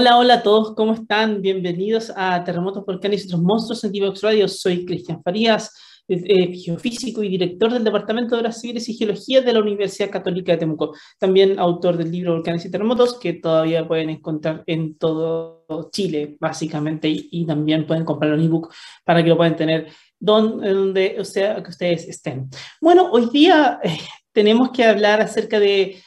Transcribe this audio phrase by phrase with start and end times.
[0.00, 1.42] Hola, hola a todos, ¿cómo están?
[1.42, 4.48] Bienvenidos a Terremotos, Volcanes y otros monstruos en Divox Radio.
[4.48, 9.52] Soy Cristian Farías, eh, geofísico y director del Departamento de Obras Civiles y Geología de
[9.52, 10.94] la Universidad Católica de Temuco.
[11.18, 17.06] También autor del libro Volcanes y Terremotos, que todavía pueden encontrar en todo Chile, básicamente,
[17.10, 18.72] y, también pueden comprar un ebook
[19.04, 19.88] para que lo puedan tener
[20.18, 22.48] donde, donde sea que ustedes estén.
[22.80, 23.98] Bueno, hoy día eh,
[24.32, 26.02] tenemos que hablar acerca de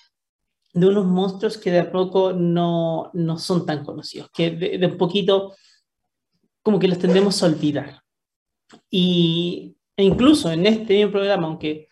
[0.73, 4.97] de unos monstruos que de a poco no, no son tan conocidos, que de, un
[4.97, 5.55] poquito
[6.63, 8.01] como que los tendemos a olvidar.
[8.89, 11.87] Y, e incluso en este mismo programa, aunque,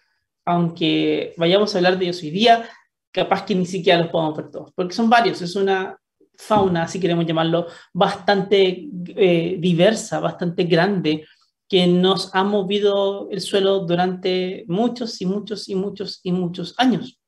[0.46, 2.68] aunque vayamos a hablar de ellos hoy día,
[3.12, 5.98] capaz que ni siquiera los podamos ver todos, porque son varios, es una
[6.36, 11.26] fauna, si queremos llamarlo, bastante eh, diversa, bastante grande,
[11.70, 17.20] que nos ha movido el suelo durante muchos y muchos y muchos y muchos años.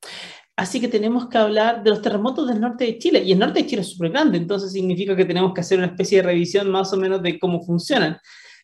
[0.56, 3.22] Así que tenemos que hablar de los terremotos del norte de Chile.
[3.24, 5.88] Y el norte de Chile es súper grande, entonces significa que tenemos que hacer una
[5.88, 8.18] especie de revisión más o menos de cómo funcionan.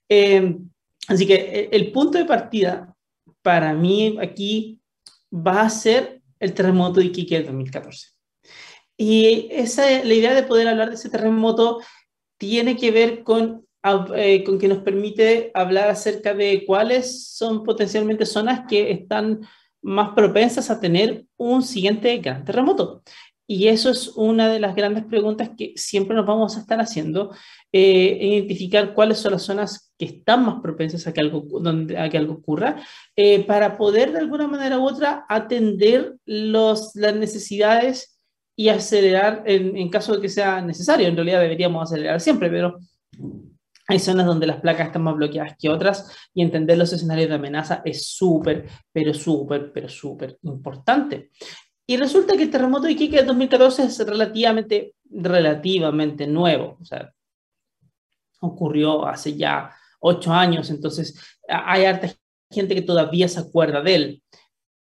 [0.09, 0.57] Eh,
[1.09, 2.95] así que eh, el punto de partida
[3.43, 4.81] para mí aquí
[5.33, 8.09] va a ser el terremoto de Iquique del 2014.
[8.97, 11.81] Y esa, la idea de poder hablar de ese terremoto
[12.39, 13.67] tiene que ver con,
[14.15, 19.41] eh, con que nos permite hablar acerca de cuáles son potencialmente zonas que están
[19.83, 23.03] más propensas a tener un siguiente gran terremoto.
[23.47, 27.35] Y eso es una de las grandes preguntas que siempre nos vamos a estar haciendo,
[27.73, 32.09] eh, identificar cuáles son las zonas que están más propensas a que algo, donde, a
[32.09, 32.77] que algo ocurra,
[33.17, 38.21] eh, para poder de alguna manera u otra atender los, las necesidades
[38.55, 41.09] y acelerar en, en caso de que sea necesario.
[41.09, 42.79] En realidad deberíamos acelerar siempre, pero
[43.91, 47.35] hay zonas donde las placas están más bloqueadas que otras y entender los escenarios de
[47.35, 51.31] amenaza es súper, pero súper, pero súper importante.
[51.87, 56.79] Y resulta que el terremoto de Iquique de 2014 es relativamente, relativamente nuevo.
[56.81, 57.13] O sea,
[58.41, 61.19] ocurrió hace ya ocho años, entonces
[61.49, 62.15] hay harta
[62.49, 64.23] gente que todavía se acuerda de él.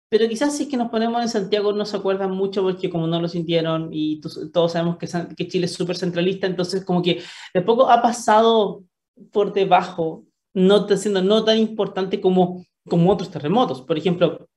[0.09, 3.07] Pero quizás si es que nos ponemos en Santiago no se acuerdan mucho porque como
[3.07, 4.21] no lo sintieron y
[4.53, 7.23] todos sabemos que, que Chile es súper centralista, entonces como que
[7.55, 8.85] de poco ha pasado
[9.31, 10.25] por debajo,
[10.55, 13.83] no siendo no tan importante como, como otros terremotos.
[13.83, 14.49] Por ejemplo,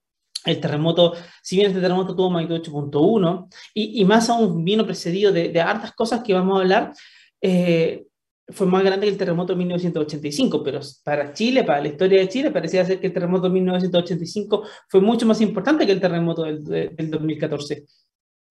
[0.45, 5.31] el terremoto, si bien este terremoto tuvo magnitud 8.1 y, y, más aún vino precedido
[5.31, 6.93] de, de, hartas cosas que vamos a hablar,
[7.41, 8.05] eh,
[8.47, 12.29] fue más grande que el terremoto de 1985, pero para Chile, para la historia de
[12.29, 16.43] Chile, parecía ser que el terremoto de 1985 fue mucho más importante que el terremoto
[16.43, 17.85] del, del 2014.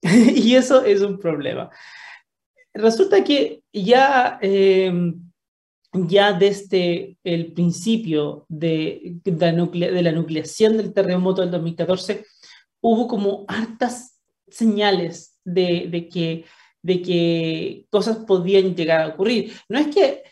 [0.35, 1.71] y eso es un problema.
[2.73, 4.93] Resulta que ya eh,
[5.95, 12.27] ya desde el principio de, la nucleación del terremoto del 2014,
[12.81, 16.45] hubo como hartas señales de, que,
[16.83, 19.53] de que cosas podían llegar a ocurrir.
[19.69, 20.23] No es que,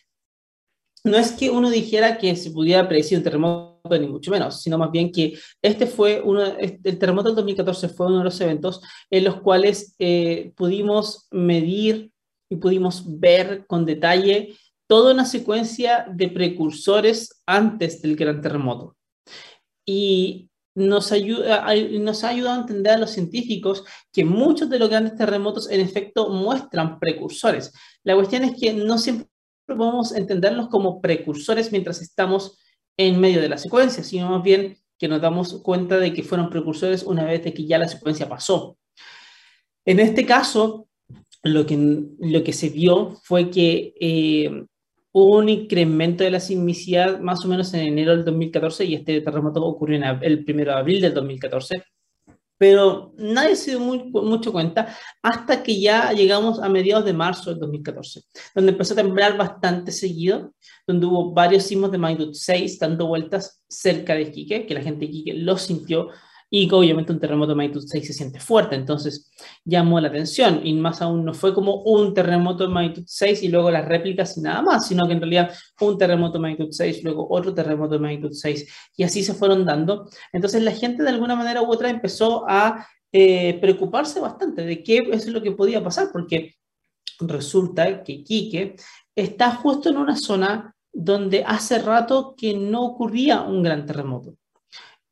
[1.05, 4.79] no es que uno dijera que se pudiera predecir un terremoto, ni mucho menos, sino
[4.79, 8.81] más bien que este fue uno, el terremoto del 2014 fue uno de los eventos
[9.11, 12.11] en los cuales eh, pudimos medir
[12.49, 14.57] y pudimos ver con detalle
[14.93, 18.95] toda una secuencia de precursores antes del gran terremoto.
[19.87, 21.67] Y nos, ayuda,
[21.99, 25.81] nos ha ayudado a entender a los científicos que muchos de los grandes terremotos en
[25.81, 27.73] efecto muestran precursores.
[28.05, 29.29] La cuestión es que no siempre
[29.65, 32.59] podemos entenderlos como precursores mientras estamos
[32.99, 36.51] en medio de la secuencia, sino más bien que nos damos cuenta de que fueron
[36.51, 38.77] precursores una vez de que ya la secuencia pasó.
[39.87, 40.87] En este caso,
[41.43, 41.79] lo que,
[42.19, 44.67] lo que se vio fue que eh,
[45.13, 49.21] hubo un incremento de la sismicidad más o menos en enero del 2014 y este
[49.21, 51.85] terremoto ocurrió en el 1 de abril del 2014.
[52.59, 57.59] Pero nadie se dio mucho cuenta hasta que ya llegamos a mediados de marzo del
[57.59, 58.23] 2014,
[58.55, 60.55] donde empezó a temblar bastante seguido,
[60.87, 65.01] donde hubo varios sismos de magnitud 6 dando vueltas cerca de Iquique, que la gente
[65.01, 66.09] de Iquique lo sintió
[66.55, 69.33] y obviamente un terremoto de magnitud 6 se siente fuerte, entonces
[69.65, 73.49] llamó la atención y más aún no fue como un terremoto de magnitud 6 y
[73.49, 75.51] luego las réplicas y nada más, sino que en realidad
[75.81, 78.69] un terremoto de magnitud 6, luego otro terremoto de magnitud 6
[78.99, 80.11] y así se fueron dando.
[80.31, 84.99] Entonces la gente de alguna manera u otra empezó a eh, preocuparse bastante de qué
[85.11, 86.57] es lo que podía pasar, porque
[87.19, 88.77] resulta que Quique
[89.17, 94.37] está justo en una zona donde hace rato que no ocurría un gran terremoto.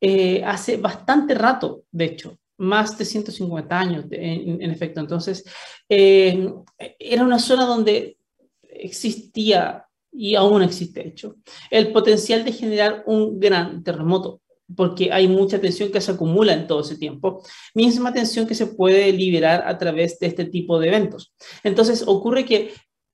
[0.03, 4.99] Eh, hace bastante rato, de hecho, más de 150 años, en, efecto.
[4.99, 5.45] Entonces,
[5.87, 6.51] eh,
[6.97, 8.17] era una zona donde
[8.63, 11.35] existía, y aún existe, de hecho,
[11.69, 14.41] el potencial de generar un gran terremoto.
[14.73, 17.43] porque hay mucha tensión que se acumula en todo ese tiempo,
[17.73, 21.33] misma tensión que se puede liberar a través de este tipo de eventos.
[21.61, 22.71] Entonces ocurre que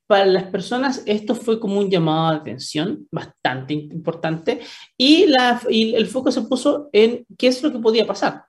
[0.07, 4.61] para las personas esto fue como un llamado de atención bastante importante
[4.97, 8.45] y, la, y el foco se puso en qué es lo que podía pasar.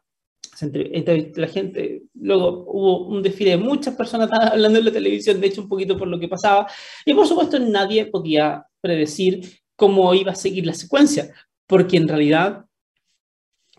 [0.60, 5.62] la gente, luego hubo un desfile de muchas personas hablando en la televisión, de hecho
[5.62, 6.68] un poquito por lo que pasaba,
[7.04, 11.32] y por supuesto nadie podía predecir cómo iba a seguir la secuencia,
[11.66, 12.64] porque en realidad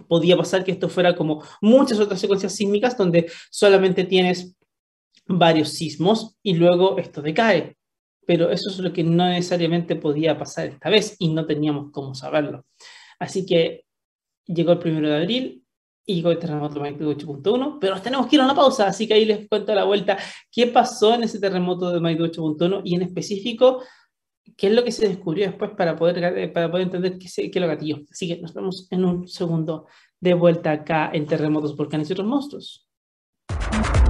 [0.07, 4.55] podía pasar que esto fuera como muchas otras secuencias sísmicas donde solamente tienes
[5.29, 7.77] varios sismos y luego esto decae.
[8.25, 12.13] Pero eso es lo que no necesariamente podía pasar esta vez y no teníamos cómo
[12.13, 12.65] saberlo.
[13.19, 13.85] Así que
[14.45, 15.63] llegó el primero de abril
[16.05, 19.07] y llegó el terremoto de magnitud 8.1, pero tenemos que ir a una pausa, así
[19.07, 20.17] que ahí les cuento la vuelta
[20.51, 23.83] qué pasó en ese terremoto de magnitud 8.1 y en específico
[24.57, 27.59] qué es lo que se descubrió después para poder, para poder entender qué, se, qué
[27.59, 27.99] lo gatilló.
[28.09, 29.85] Así que nos vemos en un segundo
[30.19, 32.88] de vuelta acá en Terremotos, Volcanes y otros monstruos.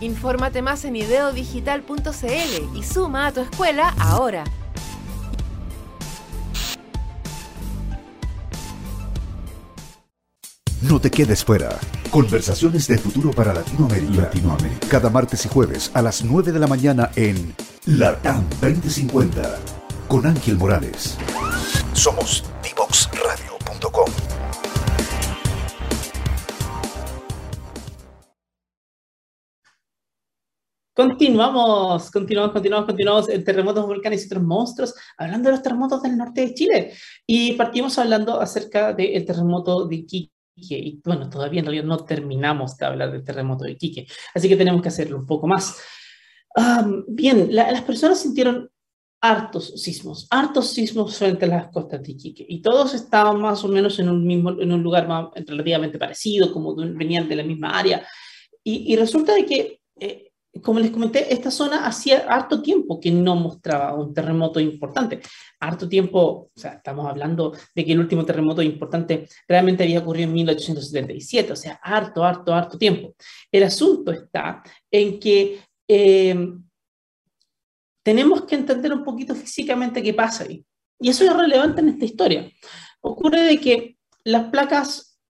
[0.00, 4.44] Infórmate más en ideodigital.cl y suma a tu escuela ahora.
[10.82, 11.76] No te quedes fuera.
[12.10, 14.22] Conversaciones de futuro para Latinoamérica.
[14.22, 14.88] Latinoamérica.
[14.88, 17.54] Cada martes y jueves a las 9 de la mañana en
[17.84, 19.58] Latam 2050
[20.06, 21.18] con Ángel Morales.
[21.92, 24.27] Somos divoxradio.com.
[30.98, 36.16] Continuamos, continuamos, continuamos, continuamos en terremotos, volcanes y otros monstruos, hablando de los terremotos del
[36.16, 36.92] norte de Chile.
[37.24, 40.32] Y partimos hablando acerca del terremoto de Iquique.
[40.56, 44.56] Y bueno, todavía en realidad no terminamos de hablar del terremoto de Iquique, así que
[44.56, 45.80] tenemos que hacerlo un poco más.
[47.06, 48.68] bien, las personas sintieron
[49.20, 52.44] hartos sismos, hartos sismos frente a las costas de Iquique.
[52.48, 56.52] Y todos estaban más o menos en un, mismo, en un lugar más, relativamente parecido,
[56.52, 58.04] como venían de la misma área.
[58.64, 60.27] Y, y resulta de que eh,
[60.62, 65.20] como les comenté, esta zona hacía harto tiempo que no mostraba un terremoto importante.
[65.60, 70.28] Harto tiempo, o sea, estamos hablando de que el último terremoto importante realmente había ocurrido
[70.28, 73.14] en 1877, o sea, harto, harto, harto tiempo.
[73.52, 76.36] El asunto está en que eh,
[78.02, 80.64] tenemos que entender un poquito físicamente qué pasa ahí.
[80.98, 82.50] Y eso es relevante en esta historia.
[83.00, 85.20] Ocurre de que las placas,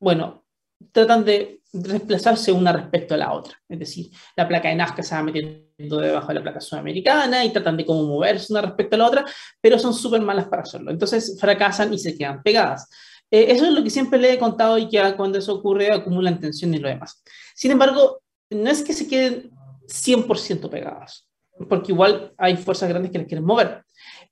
[0.00, 0.44] bueno,
[0.92, 3.60] tratan de desplazarse una respecto a la otra.
[3.68, 7.52] Es decir, la placa de Nazca se va metiendo debajo de la placa sudamericana y
[7.52, 9.24] tratan de cómo moverse una respecto a la otra,
[9.60, 10.90] pero son súper malas para hacerlo.
[10.92, 12.88] Entonces fracasan y se quedan pegadas.
[13.30, 16.38] Eh, eso es lo que siempre le he contado y que cuando eso ocurre acumulan
[16.38, 17.22] tensión y lo demás.
[17.54, 19.50] Sin embargo, no es que se queden
[19.88, 21.28] 100% pegadas,
[21.68, 23.84] porque igual hay fuerzas grandes que las quieren mover,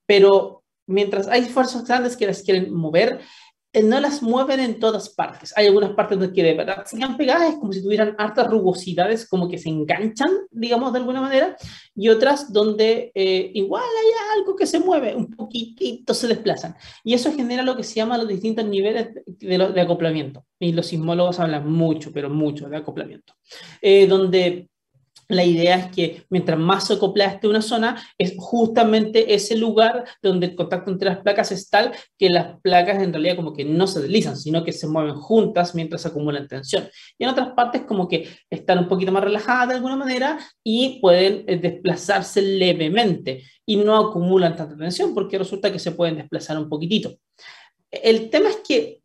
[0.07, 3.21] pero mientras hay fuerzas grandes que las quieren mover,
[3.81, 5.55] no las mueven en todas partes.
[5.57, 9.27] Hay algunas partes donde de verdad se quedan pegadas, es como si tuvieran hartas rugosidades,
[9.27, 11.57] como que se enganchan, digamos, de alguna manera,
[11.95, 16.77] y otras donde eh, igual hay algo que se mueve, un poquitito se desplazan.
[17.03, 20.45] Y eso genera lo que se llama los distintos niveles de, de acoplamiento.
[20.59, 23.35] Y los sismólogos hablan mucho, pero mucho de acoplamiento.
[23.81, 24.69] Eh, donde
[25.33, 30.05] la idea es que mientras más se acopla esté una zona, es justamente ese lugar
[30.23, 33.65] donde el contacto entre las placas es tal que las placas en realidad como que
[33.65, 36.89] no se deslizan, sino que se mueven juntas mientras acumulan tensión.
[37.19, 41.01] Y en otras partes como que están un poquito más relajadas de alguna manera y
[41.01, 46.59] pueden eh, desplazarse levemente y no acumulan tanta tensión porque resulta que se pueden desplazar
[46.59, 47.15] un poquitito.
[47.91, 49.03] El tema es que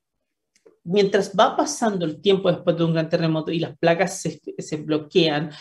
[0.88, 4.78] mientras va pasando el tiempo después de un gran terremoto y las placas se, se
[4.78, 5.52] bloquean,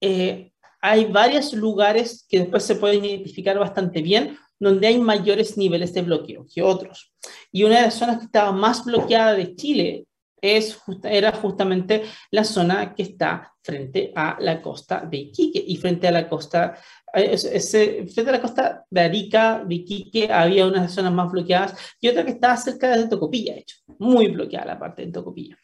[0.00, 5.94] eh, hay varios lugares que después se pueden identificar bastante bien, donde hay mayores niveles
[5.94, 7.12] de bloqueo que otros.
[7.50, 10.06] Y una de las zonas que estaba más bloqueada de Chile
[10.44, 16.06] es, era justamente la zona que está frente a la costa de Iquique y frente
[16.06, 16.78] a la costa,
[17.14, 22.08] eh, frente a la costa de Arica, de Iquique, había unas zonas más bloqueadas y
[22.08, 25.56] otra que estaba cerca de Tocopilla, de hecho, muy bloqueada la parte de Tocopilla.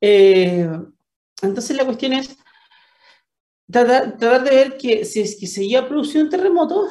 [0.00, 0.68] Eh,
[1.42, 2.36] entonces la cuestión es
[3.70, 6.86] tratar, de ver que si es que seguía produciendo un terremoto,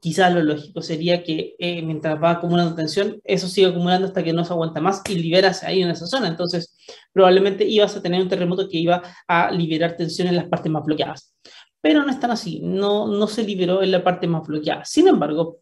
[0.00, 4.32] quizás lo lógico sería que eh, mientras va acumulando tensión, eso sigue acumulando hasta que
[4.32, 6.28] no se aguanta más y liberas ahí en esa zona.
[6.28, 6.76] Entonces,
[7.12, 10.84] probablemente ibas a tener un terremoto que iba a liberar tensión en las partes más
[10.84, 11.34] bloqueadas.
[11.80, 14.84] Pero no es tan así, no, no se liberó en la parte más bloqueada.
[14.84, 15.60] Sin embargo,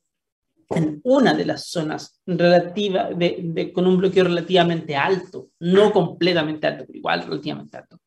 [0.70, 6.84] en una de las zonas relativa de, con un bloqueo relativamente alto, no completamente alto,
[6.86, 7.98] pero igual relativamente alto,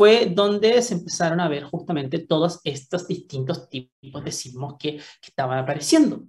[0.00, 5.28] fue donde se empezaron a ver justamente todos estos distintos tipos de sismos que, que
[5.28, 6.22] estaban apareciendo.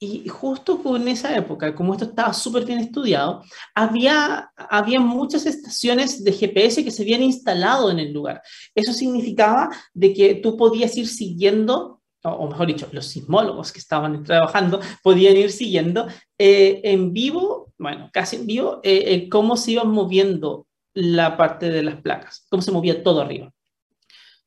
[0.00, 3.42] Y justo con esa época, como esto estaba súper bien estudiado,
[3.74, 8.40] había, había muchas estaciones de GPS que se habían instalado en el lugar.
[8.74, 14.24] Eso significaba de que tú podías ir siguiendo, o mejor dicho, los sismólogos que estaban
[14.24, 16.06] trabajando podían ir siguiendo
[16.38, 21.70] eh, en vivo, bueno, casi en vivo, eh, eh, cómo se iban moviendo la parte
[21.70, 23.52] de las placas, cómo se movía todo arriba.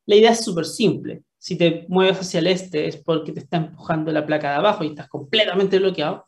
[0.06, 1.24] La idea es súper simple.
[1.38, 4.84] Si te mueves hacia el este es porque te está empujando la placa de abajo
[4.84, 6.28] y estás completamente bloqueado.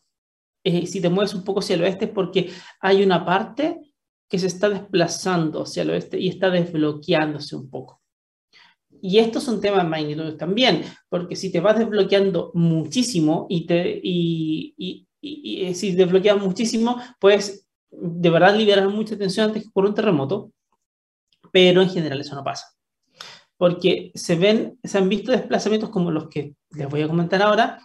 [0.64, 3.80] Eh, si te mueves un poco hacia el oeste es porque hay una parte
[4.28, 8.02] que se está desplazando hacia el oeste y está desbloqueándose un poco.
[9.02, 13.66] Y esto es un tema de magnitud también, porque si te vas desbloqueando muchísimo y,
[13.68, 17.67] te, y, y, y, y si desbloqueas muchísimo, pues
[18.00, 20.52] de verdad liberar mucha tensión antes que por un terremoto,
[21.52, 22.68] pero en general eso no pasa.
[23.58, 27.80] Porque se ven, se han visto desplazamientos como los que les voy a comentar ahora,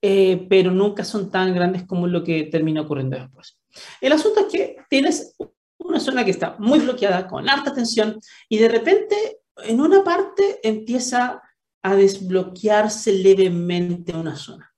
[0.00, 3.58] eh, pero nunca son tan grandes como lo que termina ocurriendo después.
[4.00, 5.36] El asunto es que tienes
[5.78, 10.58] una zona que está muy bloqueada, con alta tensión, y de repente en una parte
[10.62, 11.40] empieza
[11.82, 14.71] a desbloquearse levemente una zona.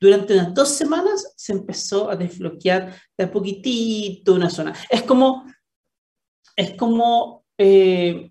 [0.00, 4.74] Durante unas dos semanas se empezó a desbloquear de a poquitito una zona.
[4.90, 5.44] Es como,
[6.54, 8.30] es como, eh,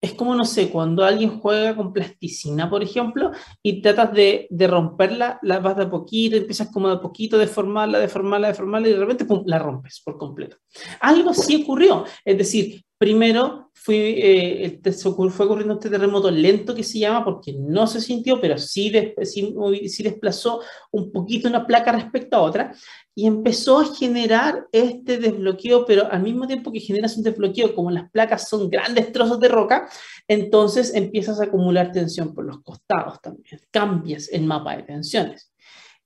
[0.00, 3.30] es como, no sé, cuando alguien juega con plasticina, por ejemplo,
[3.62, 7.38] y tratas de, de romperla, la vas de a poquito, empiezas como de a poquito,
[7.38, 10.56] deformarla, deformarla, deformarla, y de repente, pum, la rompes por completo.
[11.00, 12.04] Algo así ocurrió.
[12.24, 17.88] Es decir, primero fui, eh, fue ocurriendo este terremoto lento que se llama porque no
[17.88, 18.92] se sintió, pero sí,
[19.24, 20.60] sí, desplazó
[20.92, 22.72] un poquito una placa respecto a otra
[23.12, 27.90] y empezó a generar este desbloqueo, pero al mismo tiempo que generas un desbloqueo, como
[27.90, 29.88] las placas son grandes trozos de roca,
[30.28, 35.51] entonces empiezas a acumular tensión por los costados también, cambias el mapa de tensiones.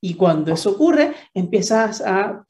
[0.00, 2.44] Y cuando eso ocurre, empiezas a,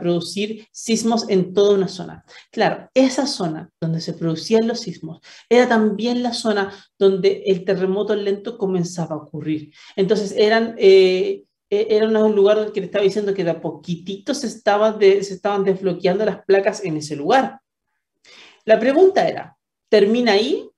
[0.00, 2.24] producir sismos en toda una zona.
[2.50, 8.14] Claro, esa zona donde se producían los sismos era también la zona donde el terremoto
[8.14, 9.72] lento comenzaba a ocurrir.
[9.96, 10.74] Entonces eran...
[10.78, 15.34] Eh, e, era un lugar que le estaba diciendo que de a poquitito se, se
[15.34, 17.60] estaban desbloqueando las placas en ese lugar.
[18.64, 19.58] La pregunta era,
[19.90, 20.70] ¿termina ahí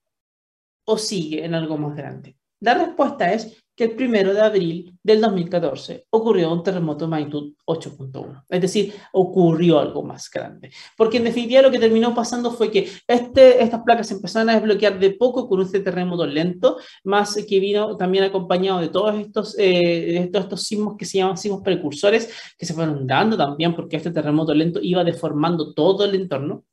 [0.84, 2.39] o sigue en algo más grande?
[2.60, 7.54] La respuesta es que el primero de abril del 2014 ocurrió un terremoto de magnitud
[7.66, 8.44] 8.1.
[8.50, 10.70] Es decir, ocurrió algo más grande.
[10.98, 14.98] Porque en definitiva lo que terminó pasando fue que este, estas placas empezaron a desbloquear
[14.98, 20.30] de poco con este terremoto lento, más que vino también acompañado de todos estos, eh,
[20.56, 24.78] sismos que se llaman sismos precursores, que se fueron dando también porque este terremoto lento
[24.82, 26.64] iba deformando todo el entorno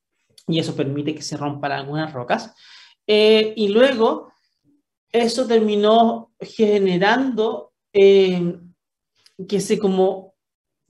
[0.46, 2.54] y eso permite que se rompan algunas rocas.
[3.08, 4.34] Eh, y luego
[5.12, 8.60] eso terminó generando eh,
[9.48, 10.36] que se como,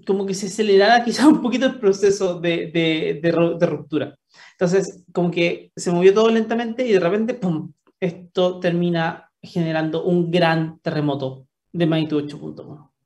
[0.05, 4.17] como que se acelerara quizá un poquito el proceso de, de, de, ruptura.
[4.53, 10.29] Entonces, como que se movió todo lentamente y de repente, ¡pum!, esto termina generando un
[10.31, 12.96] gran terremoto de magnitud 8.1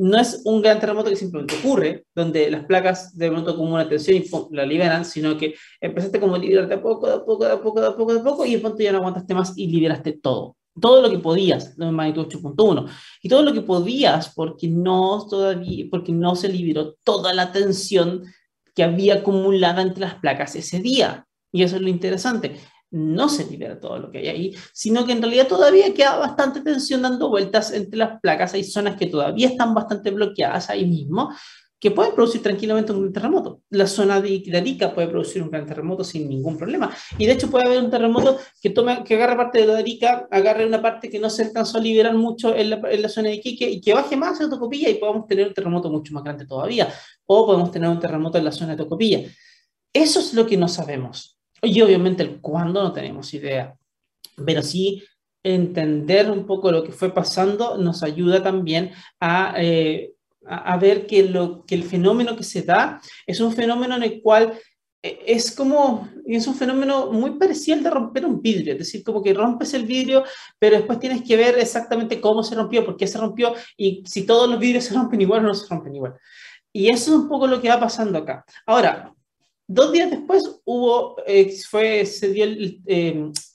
[0.00, 4.16] no es un gran terremoto que simplemente ocurre, donde las placas de pronto acumulan tensión
[4.16, 7.82] y la liberan, sino que empezaste como a liberarte a poco, de poco, de poco,
[7.82, 10.56] de poco, de poco, y de pronto ya no aguantaste más y liberaste todo.
[10.80, 12.88] Todo lo que podías, de magnitud 8.1.
[13.22, 18.24] Y todo lo que podías porque no, todavía, porque no se liberó toda la tensión
[18.74, 21.26] que había acumulada entre las placas ese día.
[21.52, 22.56] Y eso es lo interesante
[22.90, 26.60] no se libera todo lo que hay ahí, sino que en realidad todavía queda bastante
[26.60, 28.54] tensión dando vueltas entre las placas.
[28.54, 31.30] Hay zonas que todavía están bastante bloqueadas ahí mismo,
[31.80, 33.62] que pueden producir tranquilamente un terremoto.
[33.70, 36.94] La zona de Arica puede producir un gran terremoto sin ningún problema.
[37.16, 40.28] Y de hecho puede haber un terremoto que, tome, que agarre parte de la Arica,
[40.30, 43.28] agarre una parte que no se alcanzó a liberar mucho en la, en la zona
[43.28, 46.22] de Iquique y que baje más a Tocopilla y podamos tener un terremoto mucho más
[46.22, 46.92] grande todavía.
[47.24, 49.22] O podemos tener un terremoto en la zona de Tocopilla.
[49.90, 51.39] Eso es lo que no sabemos.
[51.62, 53.76] Y obviamente el cuándo no tenemos idea.
[54.44, 55.02] Pero sí
[55.42, 60.12] entender un poco lo que fue pasando nos ayuda también a, eh,
[60.46, 64.20] a, ver que, lo, que el fenómeno que se da es un fenómeno en el
[64.22, 64.58] cual
[65.02, 69.02] eh, es como, es un fenómeno muy parecido al de romper un vidrio, es decir,
[69.02, 70.24] como que rompes el vidrio,
[70.58, 74.26] pero después tienes que ver exactamente cómo se rompió, por qué se rompió, y si
[74.26, 76.14] todos los vidrios se rompen igual o no se rompen igual.
[76.72, 78.44] Y eso es un poco lo que va pasando acá.
[78.66, 79.12] Ahora,
[79.70, 82.44] dos días después hubo, eh, fue, se dio,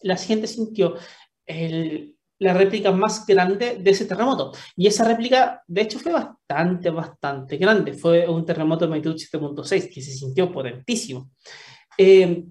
[0.02, 0.96] la gente sintió
[2.40, 4.54] la réplica más grande de ese terremoto.
[4.78, 7.94] Y esa réplica, de hecho, fue bastante, bastante grande.
[7.94, 11.32] Fue un terremoto de magnitud 7.6 que se sintió potentísimo.
[11.98, 12.46] Eh,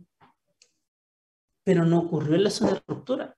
[1.64, 3.34] pero no ocurrió en la zona de ruptura.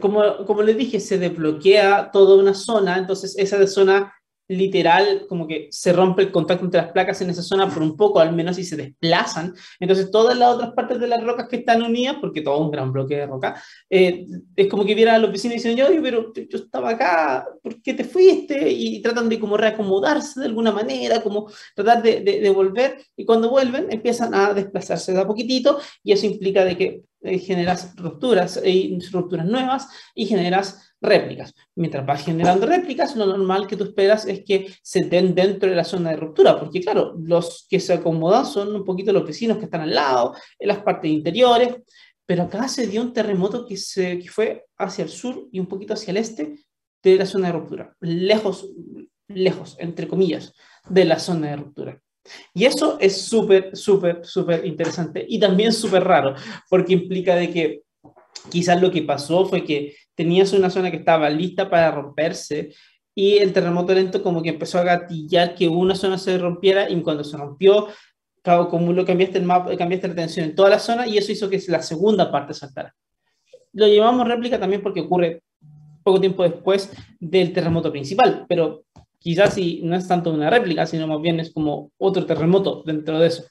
[0.00, 4.12] como, como les dije, se desbloquea toda una zona, entonces esa zona
[4.50, 7.96] literal como que se rompe el contacto entre las placas en esa zona por un
[7.96, 9.54] poco al menos y se desplazan.
[9.78, 12.92] Entonces todas las otras partes de las rocas que están unidas, porque todo un gran
[12.92, 14.26] bloque de roca, eh,
[14.56, 17.80] es como que viera a los vecinos y dicen, yo, pero yo estaba acá, ¿por
[17.80, 18.70] qué te fuiste?
[18.72, 23.50] Y tratan de como reacomodarse de alguna manera, como tratar de, de, volver y cuando
[23.50, 28.60] vuelven empiezan a desplazarse de a poquitito y eso implica de que eh, generas rupturas,
[28.64, 31.54] y rupturas nuevas y generas réplicas.
[31.74, 35.76] Mientras vas generando réplicas, lo normal que tú esperas es que se den dentro de
[35.76, 39.58] la zona de ruptura, porque claro, los que se acomodan son un poquito los vecinos
[39.58, 41.76] que están al lado, en las partes interiores,
[42.26, 45.66] pero acá se dio un terremoto que, se, que fue hacia el sur y un
[45.66, 46.54] poquito hacia el este
[47.02, 48.68] de la zona de ruptura, lejos,
[49.28, 50.52] lejos, entre comillas,
[50.88, 52.00] de la zona de ruptura.
[52.54, 56.34] Y eso es súper, súper, súper interesante y también súper raro,
[56.68, 57.82] porque implica de que
[58.50, 62.74] quizás lo que pasó fue que tenías una zona que estaba lista para romperse
[63.14, 67.00] y el terremoto lento como que empezó a gatillar que una zona se rompiera y
[67.00, 67.88] cuando se rompió,
[68.68, 71.48] como lo cambiaste el mapa, cambiaste la tensión en toda la zona y eso hizo
[71.48, 72.94] que la segunda parte saltara.
[73.72, 75.42] Lo llevamos réplica también porque ocurre
[76.02, 78.84] poco tiempo después del terremoto principal, pero
[79.18, 83.18] quizás si no es tanto una réplica, sino más bien es como otro terremoto dentro
[83.18, 83.44] de eso.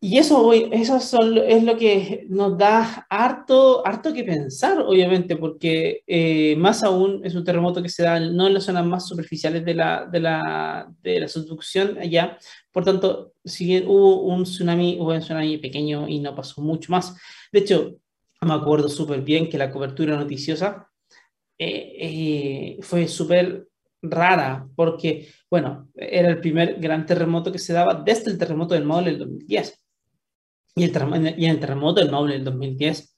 [0.00, 6.54] Y eso, eso es lo que nos da harto, harto que pensar, obviamente, porque eh,
[6.56, 9.74] más aún es un terremoto que se da no en las zonas más superficiales de
[9.74, 12.38] la, de la, de la subducción allá.
[12.70, 16.92] Por tanto, si bien hubo un tsunami, hubo un tsunami pequeño y no pasó mucho
[16.92, 17.16] más.
[17.52, 17.96] De hecho,
[18.42, 20.88] me acuerdo súper bien que la cobertura noticiosa
[21.58, 23.68] eh, eh, fue súper
[24.02, 28.84] rara, porque, bueno, era el primer gran terremoto que se daba desde el terremoto del
[28.84, 29.87] Maule del 2010
[30.78, 33.16] y, el y en el terremoto del Maule del 2010,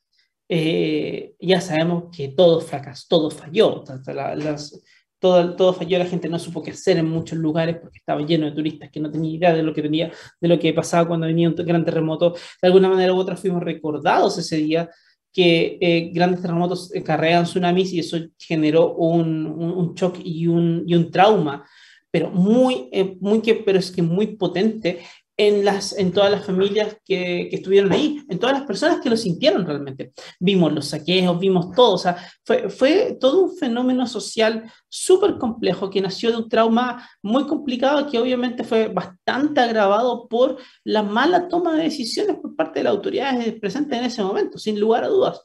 [0.49, 3.85] eh, ya sabemos que todo fracasó, todo falló.
[4.15, 4.83] las,
[5.19, 8.47] todo, todo falló, la gente no supo qué hacer en muchos lugares porque estaba lleno
[8.47, 11.27] de turistas que no tenían idea de lo que tenía, de lo que pasaba cuando
[11.27, 12.35] venía un gran terremoto.
[12.61, 14.91] De alguna manera u otra fuimos recordados ese día
[15.33, 20.83] que eh, grandes terremotos carrean tsunamis y eso generó un, un, un shock y un,
[20.87, 21.65] y un trauma
[22.11, 25.01] pero muy, eh, muy que, pero es que muy potente
[25.41, 29.09] en, las, en todas las familias que, que, estuvieron ahí, en todas las personas que
[29.09, 30.13] lo sintieron realmente.
[30.39, 35.89] Vimos los saqueos, vimos todo, o sea, fue, fue todo un fenómeno social súper complejo
[35.89, 41.49] que nació de un trauma muy complicado que obviamente fue bastante agravado por la mala
[41.49, 45.09] toma de decisiones por parte de las autoridades presentes en ese momento, sin lugar a
[45.09, 45.41] dudas.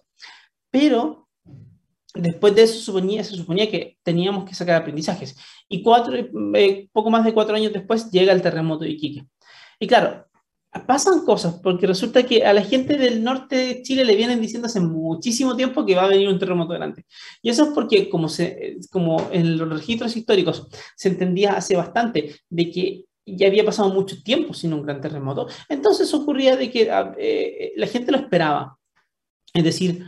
[0.71, 1.29] Pero
[2.13, 5.37] después de eso suponía, se suponía que teníamos que sacar aprendizajes.
[5.69, 9.25] Y cuatro, eh, poco más de cuatro años después llega el terremoto de Iquique.
[9.79, 10.25] Y claro,
[10.81, 14.67] pasan cosas, porque resulta que a la gente del norte de Chile le vienen diciendo
[14.67, 17.05] hace muchísimo tiempo que va a venir un terremoto grande.
[17.41, 22.35] Y eso es porque, como, se, como en los registros históricos se entendía hace bastante
[22.49, 26.91] de que ya había pasado mucho tiempo sin un gran terremoto, entonces ocurría de que
[26.91, 28.77] ah, eh, la gente lo esperaba.
[29.53, 30.05] Es decir,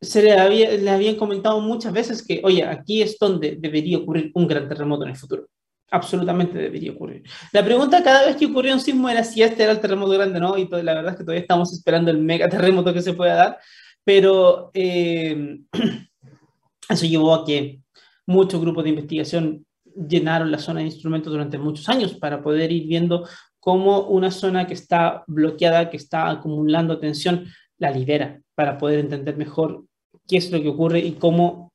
[0.00, 4.30] se le, había, le habían comentado muchas veces que, oye, aquí es donde debería ocurrir
[4.34, 5.48] un gran terremoto en el futuro
[5.94, 7.22] absolutamente debería ocurrir.
[7.52, 10.40] La pregunta cada vez que ocurrió un sismo era si este era el terremoto grande,
[10.40, 10.58] ¿no?
[10.58, 13.58] Y la verdad es que todavía estamos esperando el mega terremoto que se pueda dar,
[14.02, 15.60] pero eh,
[16.88, 17.80] eso llevó a que
[18.26, 22.88] muchos grupos de investigación llenaron la zona de instrumentos durante muchos años para poder ir
[22.88, 23.28] viendo
[23.60, 27.46] cómo una zona que está bloqueada, que está acumulando tensión,
[27.78, 29.84] la libera para poder entender mejor
[30.26, 31.72] qué es lo que ocurre y cómo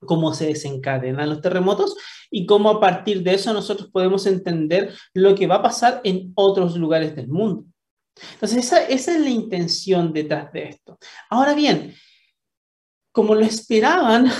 [0.00, 1.96] cómo se desencadenan los terremotos
[2.30, 6.32] y cómo a partir de eso nosotros podemos entender lo que va a pasar en
[6.34, 7.64] otros lugares del mundo.
[8.34, 10.98] Entonces, esa, es la intención detrás de esto.
[11.28, 11.94] Ahora bien,
[13.12, 14.30] como lo esperaban,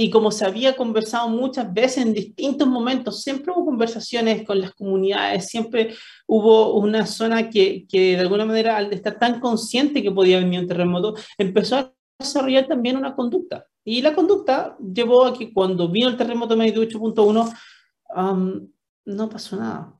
[0.00, 4.72] y como se había conversado muchas veces en distintos momentos, siempre hubo conversaciones con las
[4.72, 5.92] comunidades, siempre
[6.24, 10.60] hubo una zona que, que de alguna manera, al estar tan consciente que podía venir
[10.60, 13.66] un terremoto, empezó a desarrollar también una conducta.
[13.88, 18.70] Y la conducta llevó a que cuando vino el terremoto de 8.1,
[19.06, 19.98] no pasó nada.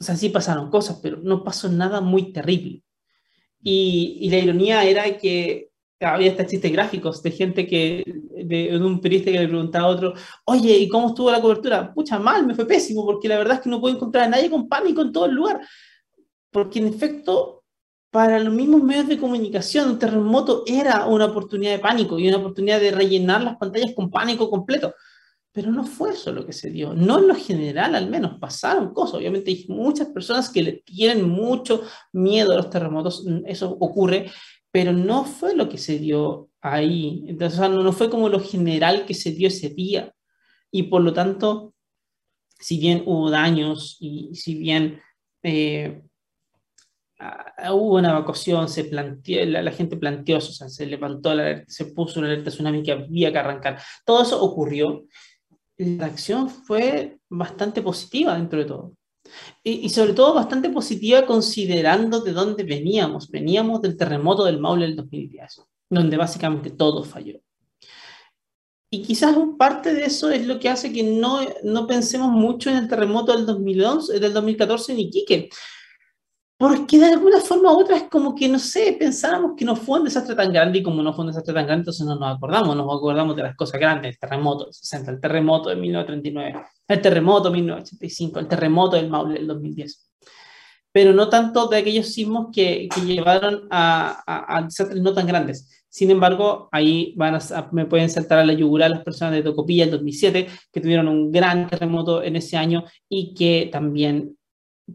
[0.00, 2.82] O sea, sí pasaron cosas, pero no pasó nada muy terrible.
[3.62, 9.00] Y, y la ironía era que había estos chistes gráficos de gente que, de, un
[9.00, 10.14] periodista que le preguntaba a otro,
[10.46, 11.94] oye, ¿y cómo estuvo la cobertura?
[11.94, 14.50] Pucha, mal, me fue pésimo, porque la verdad es que no puedo encontrar a nadie
[14.50, 15.60] con pánico en todo el lugar.
[16.50, 17.59] Porque en efecto,
[18.10, 22.38] para los mismos medios de comunicación, un terremoto era una oportunidad de pánico y una
[22.38, 24.94] oportunidad de rellenar las pantallas con pánico completo.
[25.52, 26.94] Pero no fue eso lo que se dio.
[26.94, 28.38] No en lo general, al menos.
[28.38, 29.16] Pasaron cosas.
[29.16, 33.24] Obviamente hay muchas personas que le tienen mucho miedo a los terremotos.
[33.46, 34.30] Eso ocurre
[34.72, 37.24] pero no fue lo que se dio ahí.
[37.26, 40.14] Entonces, no, fue como lo general que se dio ese día.
[40.70, 41.74] Y por lo tanto,
[42.58, 45.00] si bien hubo daños y si bien
[45.42, 46.02] eh,
[47.70, 52.20] hubo una evacuación, se planteó, la, gente planteó, o sea, se levantó, la, se puso
[52.20, 53.80] una alerta tsunami que había que arrancar.
[54.04, 55.04] Todo eso ocurrió.
[55.76, 58.94] La acción fue bastante positiva dentro de todo.
[59.62, 63.30] Y, sobre todo bastante positiva considerando de dónde veníamos.
[63.30, 67.40] Veníamos del terremoto del Maule del 2010, donde básicamente todo falló.
[68.92, 72.76] Y quizás parte de eso es lo que hace que no, no pensemos mucho en
[72.76, 75.48] el terremoto del, 2011, del 2014 en Iquique,
[76.60, 79.98] porque de alguna forma u otra es como que, no sé, pensáramos que no fue
[79.98, 82.36] un desastre tan grande y como no fue un desastre tan grande, entonces no nos
[82.36, 86.66] acordamos, nos acordamos de las cosas grandes, el terremoto del 60, el terremoto de 1939,
[86.86, 90.10] el terremoto de 1985, el terremoto del Maule del 2010.
[90.92, 95.86] Pero no tanto de aquellos sismos que, que llevaron a, a, desastres no tan grandes.
[95.88, 99.84] Sin embargo, ahí van a, me pueden saltar a la yugular las personas de Tocopilla
[99.84, 104.36] el 2007, que tuvieron un gran terremoto en ese año y que también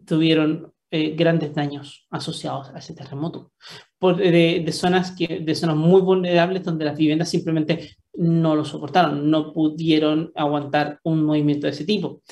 [0.04, 3.52] tuvieron eh, grandes daños asociados a ese terremoto,
[3.98, 8.64] por, de, de, zonas que, de zonas muy vulnerables donde las viviendas simplemente no lo
[8.64, 12.22] soportaron, no pudieron aguantar un movimiento de ese tipo.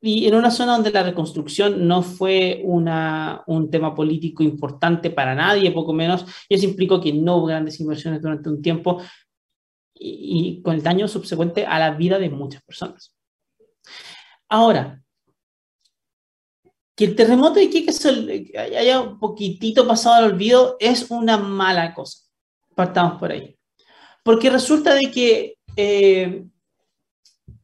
[0.00, 5.34] Y en una zona donde la reconstrucción no fue una, un tema político importante para
[5.34, 9.02] nadie, poco menos, y eso implicó que no hubo grandes inversiones durante un tiempo
[9.94, 13.16] y, y con el daño subsecuente a la vida de muchas personas.
[14.48, 15.02] Ahora,
[16.96, 17.92] que el terremoto de Iquique
[18.58, 22.20] haya un poquitito pasado al olvido es una mala cosa.
[22.74, 23.54] Partamos por ahí.
[24.24, 26.44] Porque resulta de que eh,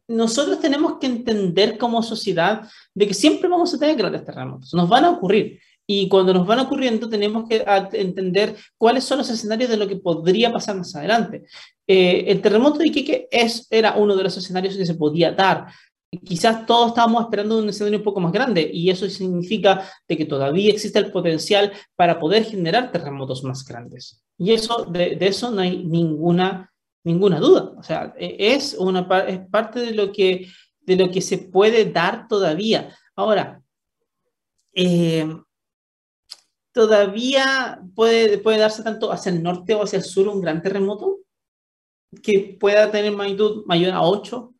[0.06, 4.74] nosotros tenemos que entender como sociedad de que siempre vamos a tener grandes terremotos.
[4.74, 5.58] Nos van a ocurrir.
[5.86, 7.64] Y cuando nos van ocurriendo, tenemos que
[7.94, 11.44] entender cuáles son los escenarios de lo que podría pasar más adelante.
[11.86, 15.66] Eh, el terremoto de Iquique es, era uno de los escenarios que se podía dar
[16.18, 20.26] quizás todos estábamos esperando un escenario un poco más grande y eso significa de que
[20.26, 24.22] todavía existe el potencial para poder generar terremotos más grandes.
[24.36, 26.70] Y eso, de, eso no hay ninguna,
[27.04, 27.72] ninguna duda.
[27.78, 30.48] O sea, e, es, una, es parte de lo, que,
[30.80, 32.94] de lo que se puede dar todavía.
[33.16, 33.62] Ahora,
[34.74, 35.26] eh,
[36.72, 41.20] todavía puede, puede darse tanto hacia el norte o hacia el sur un gran terremoto
[42.22, 44.52] que pueda tener magnitud mayor a 8,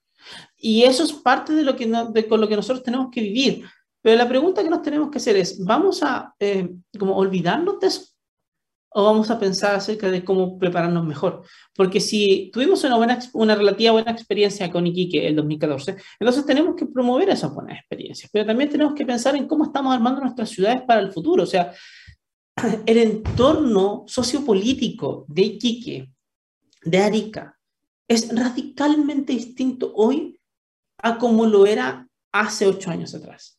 [0.65, 1.91] y eso es parte de lo que,
[2.29, 3.65] con lo que nosotros tenemos que vivir.
[4.01, 7.89] Pero la pregunta que nos tenemos que hacer es, ¿vamos a eh, como olvidarnos de
[7.89, 8.07] eso?
[8.91, 11.43] ¿O vamos a pensar acerca de cómo prepararnos mejor?
[11.75, 16.77] Porque si tuvimos una, buena, una relativa buena experiencia con Iquique el 2014, entonces tenemos
[16.77, 18.31] que promover esas buenas experiencias.
[18.33, 21.43] Pero también tenemos que pensar en cómo estamos armando nuestras ciudades para el futuro.
[21.43, 21.73] O sea,
[22.87, 26.13] el entorno sociopolítico de Iquique,
[26.85, 27.59] de Arica,
[28.07, 30.39] es radicalmente distinto hoy
[31.03, 33.59] a como lo era hace ocho años atrás.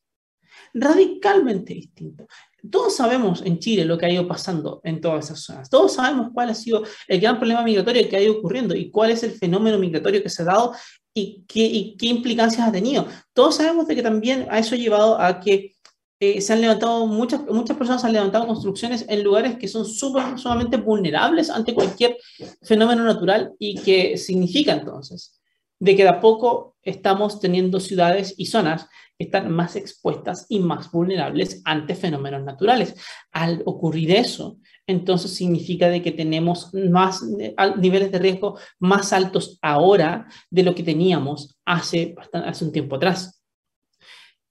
[0.73, 2.25] Radicalmente distinto.
[2.71, 5.69] Todos sabemos en Chile lo que ha ido pasando en todas esas zonas.
[5.69, 9.11] Todos sabemos cuál ha sido el gran problema migratorio que ha ido ocurriendo y cuál
[9.11, 10.73] es el fenómeno migratorio que se ha dado
[11.13, 13.05] y qué, qué implicancias ha tenido.
[13.33, 15.75] Todos sabemos de que también a eso ha llevado a que
[16.19, 20.77] eh, se han levantado, muchas, muchas personas han levantado construcciones en lugares que son sumamente
[20.77, 22.17] vulnerables ante cualquier
[22.61, 25.42] fenómeno natural y que significa entonces
[25.83, 30.59] de que de a poco estamos teniendo ciudades y zonas que están más expuestas y
[30.59, 32.95] más vulnerables ante fenómenos naturales.
[33.33, 39.59] Al ocurrir eso, entonces significa de que tenemos más eh, niveles de riesgo más altos
[39.61, 43.43] ahora de lo que teníamos hace, hace un tiempo atrás.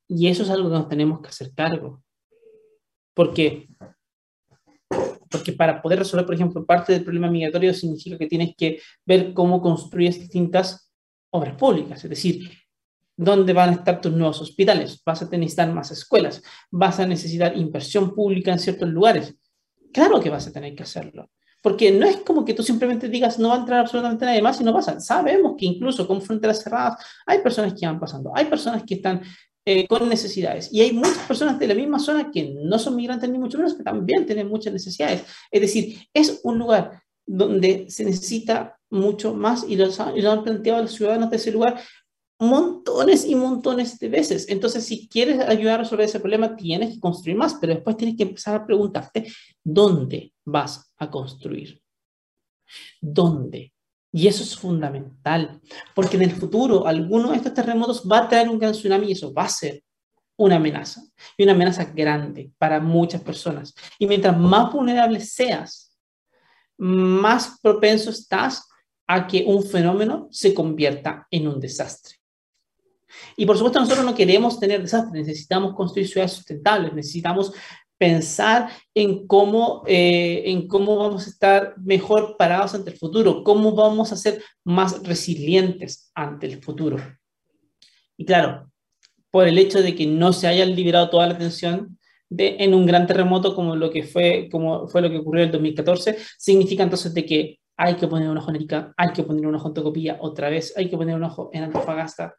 [0.06, 2.02] Y eso es algo que nos tenemos que hacer cargo.
[3.14, 3.68] Porque
[5.30, 9.32] porque para poder resolver, por ejemplo, parte del problema migratorio significa que tienes que ver
[9.32, 10.91] cómo construyes distintas
[11.32, 12.50] obras públicas, es decir,
[13.16, 17.56] dónde van a estar tus nuevos hospitales, vas a necesitar más escuelas, vas a necesitar
[17.56, 19.34] inversión pública en ciertos lugares.
[19.92, 23.38] Claro que vas a tener que hacerlo, porque no es como que tú simplemente digas
[23.38, 24.98] no va a entrar absolutamente nadie más y no pasa.
[25.00, 29.22] Sabemos que incluso con fronteras cerradas hay personas que van pasando, hay personas que están
[29.64, 30.72] eh, con necesidades.
[30.72, 33.74] Y hay muchas personas de la misma zona que no son migrantes ni mucho menos,
[33.74, 35.24] que también tienen muchas necesidades.
[35.50, 40.92] Es decir, es un lugar donde se necesita mucho más y lo, han planteado los
[40.92, 41.82] ciudadanos de ese lugar
[42.38, 44.48] montones y montones de veces.
[44.48, 48.16] Entonces, si quieres ayudar a resolver ese problema, tienes que construir más, pero después tienes
[48.16, 51.80] que empezar a preguntarte, ¿dónde vas a construir?
[53.00, 53.72] ¿Dónde?
[54.12, 55.60] Y eso es fundamental,
[55.94, 59.12] porque en el futuro alguno de estos terremotos va a traer un gran tsunami y
[59.12, 59.82] eso va a ser
[60.36, 61.02] una amenaza,
[61.36, 63.72] y una amenaza grande para muchas personas.
[63.98, 65.96] Y mientras más vulnerable seas,
[66.76, 68.68] más propenso estás
[69.12, 72.16] a que un fenómeno se convierta en un desastre.
[73.36, 77.52] Y por supuesto nosotros no queremos tener desastres, necesitamos construir ciudades sustentables, necesitamos
[77.98, 83.72] pensar en cómo, eh, en cómo vamos a estar mejor parados ante el futuro, cómo
[83.74, 86.96] vamos a ser más resilientes ante el futuro.
[88.16, 88.70] Y claro,
[89.30, 91.98] por el hecho de que no se haya liberado toda la atención
[92.30, 95.48] de, en un gran terremoto como lo que fue, como fue lo que ocurrió en
[95.48, 99.24] el 2014, significa entonces de que hay que poner un ojo en Arica, hay que
[99.24, 102.36] poner un ojo en Tocopilla otra vez, hay que poner un ojo en Antofagasta.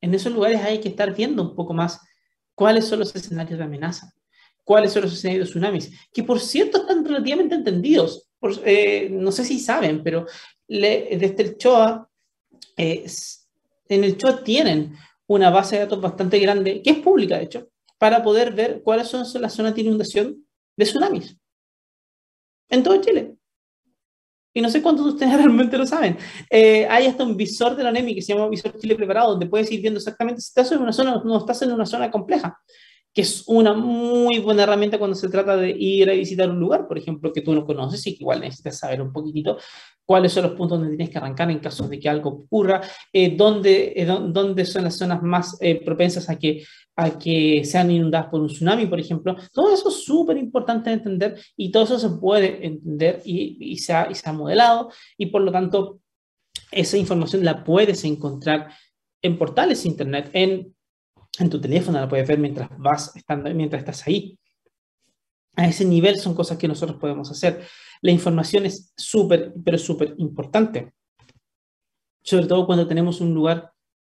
[0.00, 2.00] En esos lugares hay que estar viendo un poco más
[2.54, 4.12] cuáles son los escenarios de amenaza
[4.70, 8.30] cuáles son los escenarios de tsunamis, que por cierto están relativamente entendidos.
[8.64, 10.26] Eh, no sé si saben, pero
[10.68, 12.08] desde el CHOA,
[12.76, 13.04] eh,
[13.88, 14.94] en el CHOA tienen
[15.26, 17.68] una base de datos bastante grande, que es pública de hecho,
[17.98, 20.46] para poder ver cuáles son las zonas de inundación
[20.76, 21.36] de tsunamis
[22.68, 23.39] en todo Chile.
[24.52, 26.16] Y no sé cuántos de ustedes realmente lo saben.
[26.50, 29.46] Eh, hay hasta un visor de la NEMI que se llama Visor Chile Preparado, donde
[29.46, 32.58] puedes ir viendo exactamente si estás en una zona no estás en una zona compleja
[33.12, 36.86] que es una muy buena herramienta cuando se trata de ir a visitar un lugar,
[36.86, 39.58] por ejemplo, que tú no conoces y que igual necesitas saber un poquitito
[40.04, 42.80] cuáles son los puntos donde tienes que arrancar en caso de que algo ocurra,
[43.12, 46.64] eh, dónde, eh, dónde son las zonas más eh, propensas a que,
[46.96, 49.36] a que sean inundadas por un tsunami, por ejemplo.
[49.52, 53.78] Todo eso es súper importante de entender y todo eso se puede entender y, y,
[53.78, 56.00] se ha, y se ha modelado y por lo tanto
[56.70, 58.72] esa información la puedes encontrar
[59.22, 60.74] en portales internet, en
[61.38, 64.38] en tu teléfono, la puedes ver mientras vas, estando, mientras estás ahí.
[65.56, 67.64] A ese nivel son cosas que nosotros podemos hacer.
[68.02, 70.92] La información es súper, pero súper importante.
[72.22, 73.72] Sobre todo cuando tenemos un lugar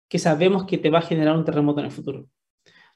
[0.08, 2.28] que sabemos que te va a generar un terremoto en el futuro.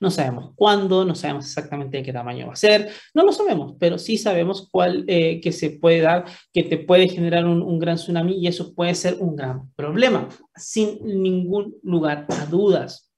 [0.01, 3.75] No sabemos cuándo, no sabemos exactamente de qué tamaño va a ser, no lo sabemos,
[3.79, 7.79] pero sí sabemos cuál eh, que se puede dar, que te puede generar un, un,
[7.79, 13.13] gran tsunami y eso puede ser un gran problema, sin ningún lugar a dudas.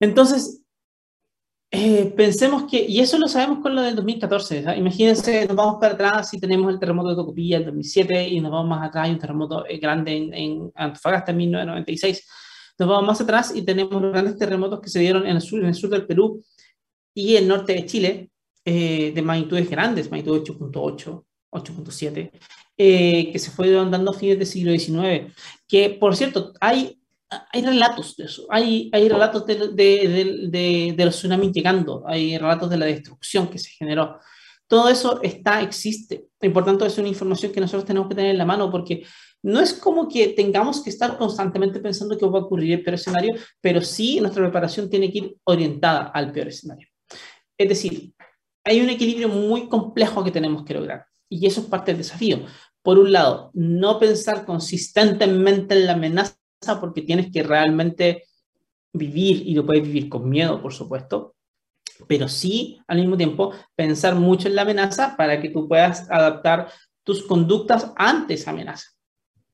[0.00, 0.62] Entonces,
[1.70, 5.92] eh, pensemos que, y eso lo sabemos con lo del 2014, imagínense, nos vamos para
[5.94, 9.10] atrás y tenemos el terremoto de Tocopilla en 2007 y nos vamos más atrás, hay
[9.10, 12.26] un terremoto eh, grande en, Antofagasta en 1996,
[12.78, 15.60] nos vamos más atrás y tenemos los grandes terremotos que se dieron en el sur,
[15.60, 16.42] en el sur del Perú
[17.14, 18.30] y el norte de Chile,
[18.64, 22.30] eh, de magnitudes grandes, magnitud 8.8, 8.7,
[22.76, 25.32] que se fueron dando a fines del siglo XIX,
[25.66, 31.04] que por cierto, hay hay relatos de eso, hay, hay relatos de, de, de, de,
[31.04, 34.18] los tsunamis llegando, hay relatos de la destrucción que se generó.
[34.66, 38.30] Todo eso está, existe, y por tanto es una información que nosotros tenemos que tener
[38.30, 39.04] en la mano porque
[39.42, 42.94] no es como que tengamos que estar constantemente pensando que va a ocurrir el peor
[42.94, 46.88] escenario, pero sí nuestra preparación tiene que ir orientada al peor escenario.
[47.56, 48.12] Es decir,
[48.64, 52.46] hay un equilibrio muy complejo que tenemos que lograr y eso es parte del desafío.
[52.82, 56.36] Por un lado, no pensar consistentemente en la amenaza
[56.80, 58.24] porque tienes que realmente
[58.92, 61.34] vivir y lo puedes vivir con miedo, por supuesto,
[62.06, 66.70] pero sí al mismo tiempo pensar mucho en la amenaza para que tú puedas adaptar
[67.04, 68.97] tus conductas ante esa amenaza.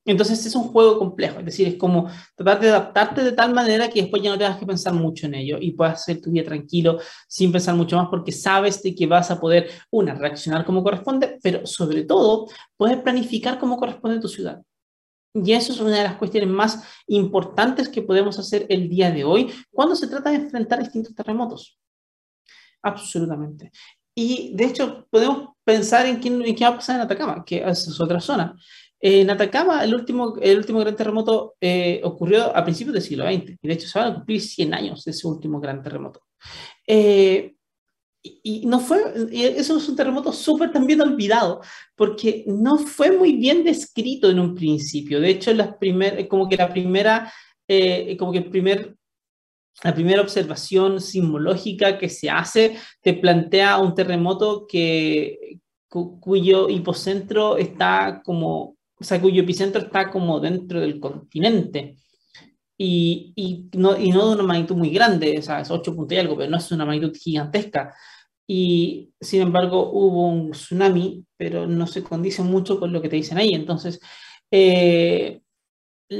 [0.07, 3.89] Entonces es un juego complejo, es decir, es como tratar de adaptarte de tal manera
[3.89, 6.45] que después ya no tengas que pensar mucho en ello y puedas hacer tu día
[6.45, 10.83] tranquilo sin pensar mucho más porque sabes de que vas a poder, una, reaccionar como
[10.83, 14.63] corresponde, pero sobre todo, puedes planificar como corresponde tu ciudad.
[15.35, 19.25] Y eso es una de las cuestiones más importantes que podemos hacer el día de
[19.25, 21.79] hoy cuando se trata de enfrentar distintos terremotos.
[22.83, 23.73] Absolutamente.
[24.15, 27.65] Y de hecho, podemos pensar en qué, en qué va a pasar en Atacama, que
[27.67, 28.55] es otra zona.
[29.07, 33.59] En Atacama, el último, el último gran terremoto eh, ocurrió a principios del siglo XX,
[33.61, 36.23] y de hecho se van a cumplir 100 años de ese último gran terremoto.
[36.87, 37.55] Eh,
[38.23, 41.61] y, no fue, eso es un terremoto súper también olvidado,
[41.95, 45.21] porque no fue muy bien descrito en un principio.
[45.21, 47.31] De hecho, las primer, como que la primera,
[47.69, 48.97] eh, como que el primer
[49.83, 55.59] la primera observación sismológica que se hace te plantea un terremoto que,
[55.91, 61.99] cuyo hipocentro está como o sea, cuyo epicentro está como dentro del continente.
[62.79, 66.17] Y, y, no, y no de una magnitud muy grande, o sea, es 8 puntos
[66.17, 67.95] y algo, pero no es una magnitud gigantesca.
[68.47, 73.17] Y sin embargo hubo un tsunami, pero no se condice mucho con lo que te
[73.17, 73.53] dicen ahí.
[73.53, 74.01] Entonces,
[74.51, 75.43] eh,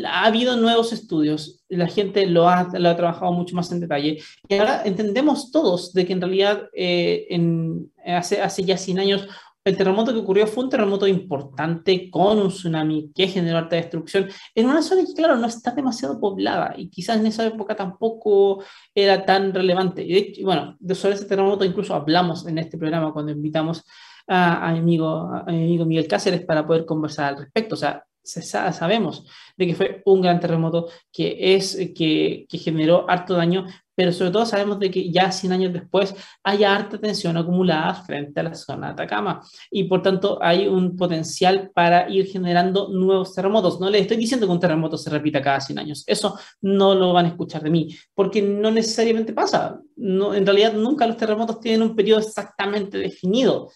[0.07, 4.19] ha habido nuevos estudios, la gente lo ha, lo ha, trabajado mucho más en detalle.
[4.47, 9.27] Y ahora entendemos todos de que en realidad eh, en, hace, hace ya 100 años
[9.65, 14.29] el terremoto que ocurrió fue un terremoto importante con un tsunami que generó alta destrucción
[14.55, 18.63] en una zona que, claro, no está demasiado poblada y quizás en esa época tampoco
[18.95, 20.03] era tan relevante.
[20.03, 23.83] Y, bueno, sobre ese terremoto incluso hablamos en este programa cuando invitamos
[24.27, 27.75] a, a, mi, amigo, a mi amigo Miguel Cáceres para poder conversar al respecto.
[27.75, 33.35] O sea, sabemos de que fue un gran terremoto que, es, que, que generó harto
[33.35, 37.95] daño, pero sobre todo sabemos de que ya 100 años después hay harta tensión acumulada
[37.95, 42.89] frente a la zona de Atacama y por tanto hay un potencial para ir generando
[42.89, 43.81] nuevos terremotos.
[43.81, 47.13] No les estoy diciendo que un terremoto se repita cada 100 años, eso no lo
[47.13, 49.81] van a escuchar de mí, porque no necesariamente pasa.
[49.97, 53.71] No, en realidad nunca los terremotos tienen un periodo exactamente definido,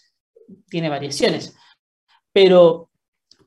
[0.68, 1.54] tiene variaciones,
[2.32, 2.88] pero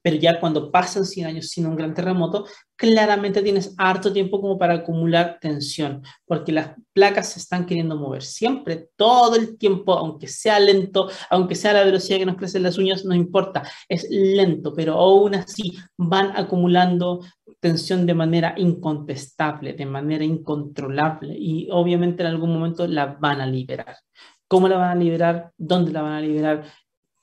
[0.02, 2.46] pero ya cuando pasan 100 años sin un gran terremoto,
[2.82, 8.24] claramente tienes harto tiempo como para acumular tensión, porque las placas se están queriendo mover
[8.24, 12.80] siempre, todo el tiempo, aunque sea lento, aunque sea la velocidad que nos crecen las
[12.80, 17.24] uñas, no importa, es lento, pero aún así van acumulando
[17.60, 23.46] tensión de manera incontestable, de manera incontrolable, y obviamente en algún momento la van a
[23.46, 23.96] liberar.
[24.48, 25.52] ¿Cómo la van a liberar?
[25.56, 26.64] ¿Dónde la van a liberar?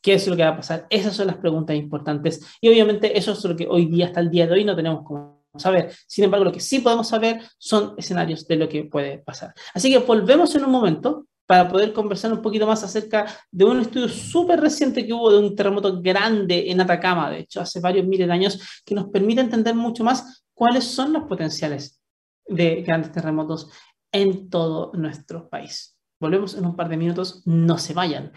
[0.00, 0.86] ¿Qué es lo que va a pasar?
[0.88, 2.46] Esas son las preguntas importantes.
[2.60, 5.02] Y obviamente eso es lo que hoy día, hasta el día de hoy, no tenemos
[5.04, 5.94] como saber.
[6.06, 9.54] Sin embargo, lo que sí podemos saber son escenarios de lo que puede pasar.
[9.74, 13.80] Así que volvemos en un momento para poder conversar un poquito más acerca de un
[13.80, 18.06] estudio súper reciente que hubo de un terremoto grande en Atacama, de hecho, hace varios
[18.06, 22.02] miles de años, que nos permite entender mucho más cuáles son los potenciales
[22.46, 23.70] de grandes terremotos
[24.12, 25.96] en todo nuestro país.
[26.20, 28.32] Volvemos en un par de minutos, no se vayan.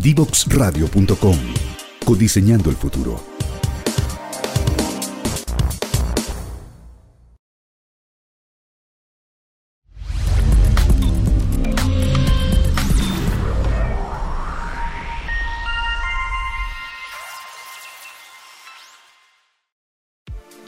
[0.00, 1.36] Divoxradio.com.
[2.06, 3.37] Codiseñando el futuro.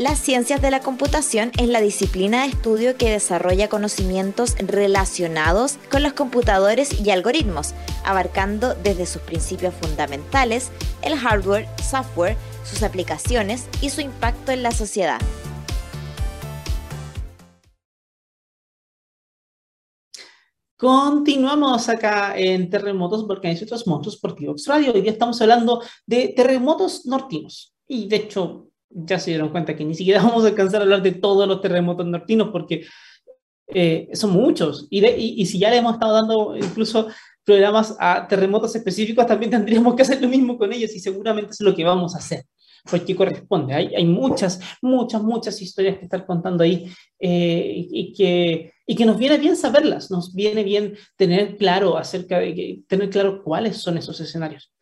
[0.00, 6.02] Las ciencias de la computación es la disciplina de estudio que desarrolla conocimientos relacionados con
[6.02, 10.70] los computadores y algoritmos, abarcando desde sus principios fundamentales,
[11.02, 15.20] el hardware, software, sus aplicaciones y su impacto en la sociedad.
[20.78, 24.34] Continuamos acá en Terremotos porque hay otros monstruos por
[24.66, 24.94] Radio.
[24.94, 27.74] Hoy día estamos hablando de terremotos nortinos.
[27.86, 31.02] Y de hecho, ya se dieron cuenta que ni siquiera vamos a alcanzar a hablar
[31.02, 32.84] de todos los terremotos nortinos porque
[33.68, 34.86] eh, son muchos.
[34.90, 37.08] Y, y, si ya le hemos estado dando incluso
[37.44, 41.60] programas a terremotos específicos, también tendríamos que hacer lo mismo con ellos y seguramente es
[41.60, 42.44] lo que vamos a hacer.
[42.90, 43.74] Porque corresponde.
[43.74, 49.04] Hay, hay muchas, muchas, muchas historias que estar contando ahí eh, y, que, y que
[49.04, 53.98] nos viene bien saberlas, nos viene bien tener claro acerca de tener claro cuáles son
[53.98, 54.72] esos escenarios.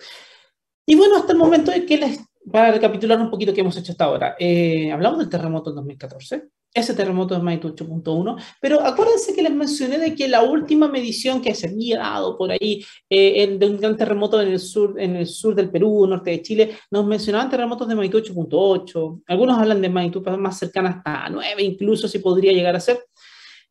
[0.86, 2.20] Y bueno, hasta el momento de que les
[2.50, 6.48] para recapitular un poquito qué hemos hecho hasta ahora, eh, hablamos del terremoto en 2014,
[6.74, 11.40] ese terremoto es magnitud 8.1, pero acuérdense que les mencioné de que la última medición
[11.40, 15.16] que se había dado por ahí eh, de un gran terremoto en el, sur, en
[15.16, 19.80] el sur del Perú, norte de Chile, nos mencionaban terremotos de magnitud 8.8, algunos hablan
[19.80, 22.98] de magnitud más cercana hasta 9 incluso si podría llegar a ser.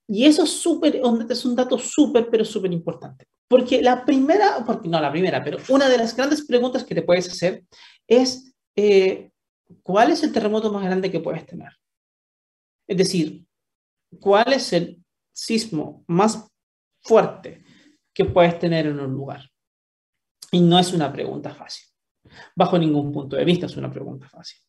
[0.10, 3.26] Y eso es súper, es un dato súper, pero súper importante.
[3.48, 7.02] Porque la primera, porque no la primera, pero una de las grandes preguntas que te
[7.02, 7.64] puedes hacer
[8.08, 8.47] es
[8.78, 9.32] eh,
[9.84, 11.74] ¿cuál es el terremoto más grande que puedes tener?
[12.88, 13.46] Es decir,
[14.20, 15.04] ¿cuál es el
[15.34, 16.48] sismo más
[17.02, 17.64] fuerte
[18.14, 19.50] que puedes tener en un lugar?
[20.52, 21.86] Y no es una pregunta fácil.
[22.56, 24.60] Bajo ningún punto de vista es una pregunta fácil.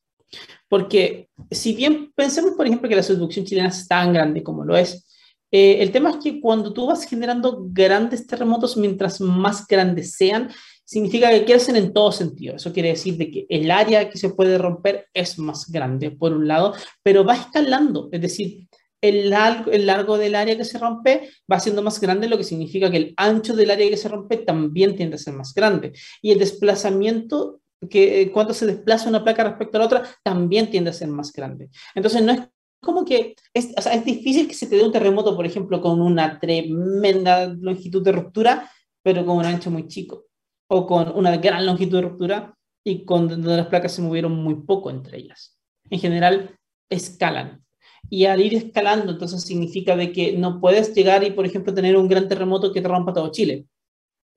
[0.69, 4.77] Porque si bien pensemos, por ejemplo, que la subducción chilena es tan grande como lo
[4.77, 5.07] es,
[5.51, 10.51] eh, el tema es que cuando tú vas generando grandes terremotos, mientras más grandes sean,
[10.89, 12.57] significa que crecen en todo sentido.
[12.57, 16.32] Eso quiere decir de que el área que se puede romper es más grande, por
[16.32, 18.09] un lado, pero va escalando.
[18.11, 18.66] Es decir,
[19.03, 22.45] el largo, el largo del área que se rompe va siendo más grande, lo que
[22.45, 25.93] significa que el ancho del área que se rompe también tiende a ser más grande.
[26.22, 27.61] Y el desplazamiento,
[27.91, 31.09] que eh, cuando se desplaza una placa respecto a la otra, también tiende a ser
[31.09, 31.68] más grande.
[31.95, 32.41] Entonces, no es
[32.80, 36.41] como que es, es difícil que se te dé un terremoto, por ejemplo, con una
[36.41, 38.70] tremenda longitud de ruptura,
[39.03, 40.28] pero con un ancho muy chico,
[40.69, 42.55] o con una gran longitud de ruptura
[42.85, 45.59] y con donde las placas se movieron muy poco entre ellas.
[45.91, 46.57] En general,
[46.91, 47.64] escalan
[48.11, 51.97] y al ir escalando, entonces significa de que no puedes llegar y, por ejemplo, tener
[51.97, 53.66] un gran terremoto que te rompa todo Chile.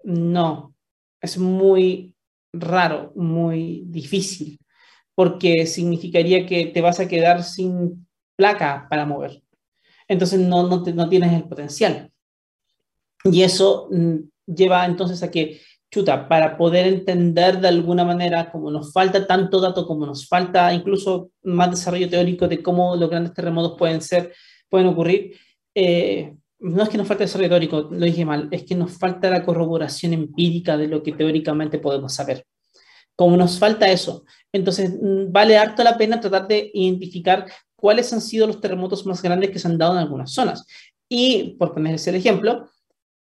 [0.04, 0.76] No,
[1.22, 2.16] es muy
[2.52, 4.60] raro, muy difícil,
[5.16, 9.42] porque significaría que te vas a quedar sin placa para mover.
[10.08, 12.12] Entonces no, no, no tienes el potencial.
[13.24, 14.16] Y eso mm,
[14.48, 15.62] lleva entonces a que
[15.92, 20.74] chuta, para poder entender de alguna manera, como nos falta tanto dato, como nos falta
[20.74, 24.34] incluso más desarrollo teórico de cómo los grandes terremotos pueden ser,
[24.70, 25.38] pueden ocurrir,
[25.76, 29.30] eh, no es que nos falte desarrollo teórico, lo dije mal, es que nos falta
[29.30, 32.46] la corroboración empírica de lo que teóricamente podemos saber.
[33.16, 34.24] Como nos falta eso,
[34.54, 39.22] entonces mm, vale harto la pena tratar de identificar cuáles han sido los terremotos más
[39.22, 40.66] grandes que se han dado en algunas zonas.
[41.10, 42.70] Y, por ponerles el ejemplo,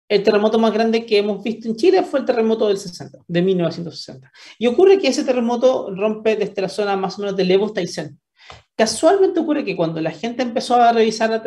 [0.09, 3.41] el terremoto más grande que hemos visto en Chile fue el terremoto del 60, de
[3.43, 4.31] 1960.
[4.57, 7.79] Y ocurre que ese terremoto rompe desde la zona más o menos de Levo hasta
[7.79, 8.19] Aysén.
[8.75, 11.43] Casualmente ocurre que cuando la gente empezó a revisar, la,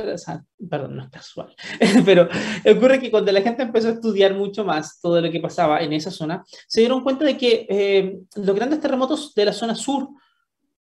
[0.71, 1.53] perdón, no es casual,
[2.05, 2.29] pero
[2.71, 5.93] ocurre que cuando la gente empezó a estudiar mucho más todo lo que pasaba en
[5.95, 10.11] esa zona, se dieron cuenta de que eh, los grandes terremotos de la zona sur,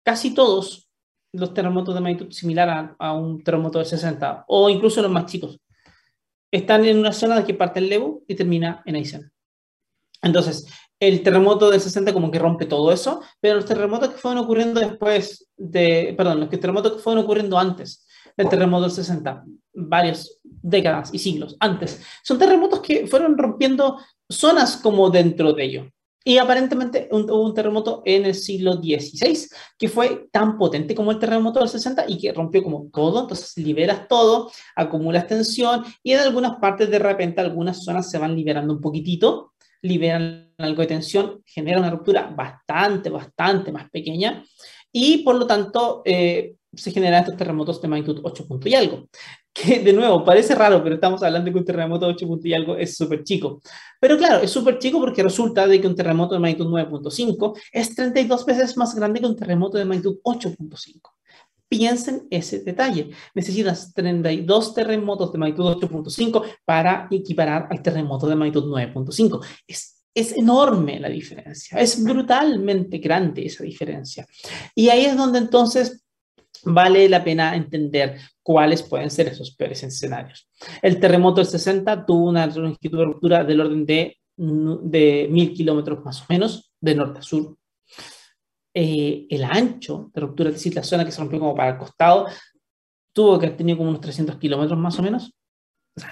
[0.03, 0.87] casi todos
[1.31, 5.25] los terremotos de magnitud similar a, a un terremoto del 60, o incluso los más
[5.25, 5.59] chicos,
[6.55, 9.31] están en una zona de que parte el Levo y termina en Aysén.
[10.21, 10.67] Entonces,
[10.99, 14.79] el terremoto del 60 como que rompe todo eso, pero los terremotos que fueron ocurriendo
[14.79, 19.43] después de, perdón, los terremotos que fueron ocurriendo antes del terremoto del 60,
[19.73, 23.99] varias décadas y siglos antes, son terremotos que fueron rompiendo
[24.29, 25.91] zonas como dentro de ello.
[26.27, 29.47] Y aparentemente hubo un terremoto en el siglo XVI
[29.77, 33.55] que fue tan potente como el terremoto del 60 y que rompió como todo, entonces
[33.57, 38.73] liberas todo, acumulas tensión y en algunas partes de repente algunas zonas se van liberando
[38.73, 39.53] un poquitito,
[39.83, 44.43] liberan algo de tensión, genera una ruptura bastante, bastante más pequeña.
[44.91, 49.07] Y por lo tanto eh, se generan estos terremotos de magnitud 8 puntos y algo
[49.55, 52.45] que de nuevo parece raro, pero estamos hablando de que un terremoto de 8 puntos
[52.45, 53.61] y algo es súper chico.
[54.01, 57.95] Pero claro, es súper chico porque resulta de que un terremoto de magnitud 9.5 es
[57.95, 61.09] 32 veces más grande que un terremoto de magnitud 8.5.
[61.69, 63.11] Piensen ese detalle.
[63.33, 69.41] Necesitas 32 terremotos de magnitud 8.5 para equiparar al terremoto de magnitud 9.5.
[69.65, 74.27] Es, es enorme la diferencia, es brutalmente grande esa diferencia.
[74.75, 76.04] Y ahí es donde entonces
[76.65, 80.47] vale la pena entender cuáles pueden ser esos peores escenarios.
[80.81, 86.21] El terremoto del 60 tuvo una longitud ruptura del orden de, de mil kilómetros más
[86.21, 87.57] o menos, de norte a sur.
[88.73, 91.77] Eh, el ancho de ruptura, es decir, la zona que se rompió como para el
[91.77, 92.27] costado,
[93.13, 95.33] tuvo que haber tenido como unos 300 kilómetros más o menos.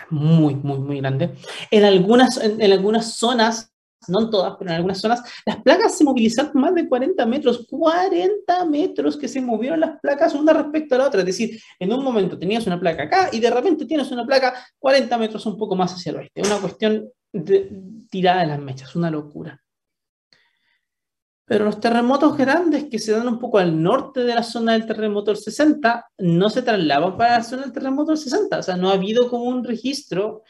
[0.09, 1.35] muy, muy, muy grande.
[1.69, 3.72] En algunas, en algunas zonas
[4.09, 7.67] no en todas, pero en algunas zonas, las placas se movilizaron más de 40 metros,
[7.69, 11.21] 40 metros que se movieron las placas una respecto a la otra.
[11.21, 14.53] Es decir, en un momento tenías una placa acá y de repente tienes una placa
[14.79, 16.41] 40 metros un poco más hacia el oeste.
[16.41, 19.59] Una cuestión de, tirada de las mechas, una locura.
[21.45, 24.85] Pero los terremotos grandes que se dan un poco al norte de la zona del
[24.85, 28.59] terremoto del 60 no se trasladan para la zona del terremoto del 60.
[28.59, 30.43] O sea, no ha habido como un registro,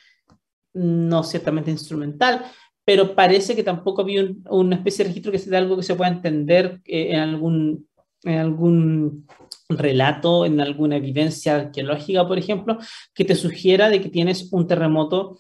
[0.74, 2.46] no ciertamente instrumental,
[2.86, 6.12] pero parece que tampoco había una especie de registro que sea algo que se pueda
[6.12, 7.88] entender eh, en, algún,
[8.24, 9.28] en algún
[9.70, 12.78] relato, en alguna evidencia arqueológica, por ejemplo,
[13.14, 15.40] que te sugiera de que tienes un terremoto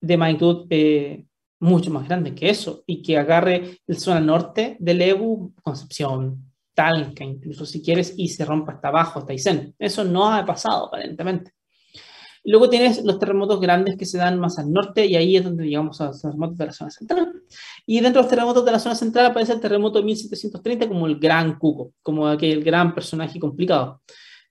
[0.00, 1.24] de magnitud eh,
[1.60, 7.22] mucho más grande que eso y que agarre la zona norte del Ebu, Concepción, Talca,
[7.22, 9.74] incluso si quieres, y se rompa hasta abajo, hasta Aysén.
[9.78, 11.52] Eso no ha pasado aparentemente.
[12.44, 15.64] Luego tienes los terremotos grandes que se dan más al norte y ahí es donde
[15.64, 17.32] llegamos a los terremotos de la zona central.
[17.86, 21.06] Y dentro de los terremotos de la zona central aparece el terremoto de 1730 como
[21.06, 24.02] el gran cuco, como aquel gran personaje complicado,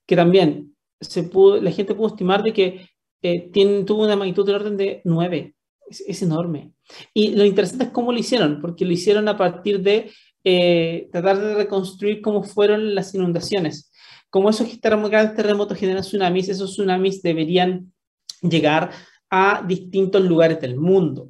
[0.05, 2.89] que también se pudo, la gente pudo estimar de que
[3.21, 5.55] eh, tiene, tuvo una magnitud del orden de 9.
[5.87, 6.71] Es, enorme.
[7.13, 10.09] Y lo interesante es cómo lo hicieron, porque lo hicieron a partir de
[10.45, 13.90] eh, tratar de reconstruir cómo fueron las inundaciones
[14.31, 17.93] como esos grandes terremotos generan tsunamis, esos tsunamis deberían
[18.41, 18.91] llegar
[19.29, 21.29] a distintos lugares del mundo.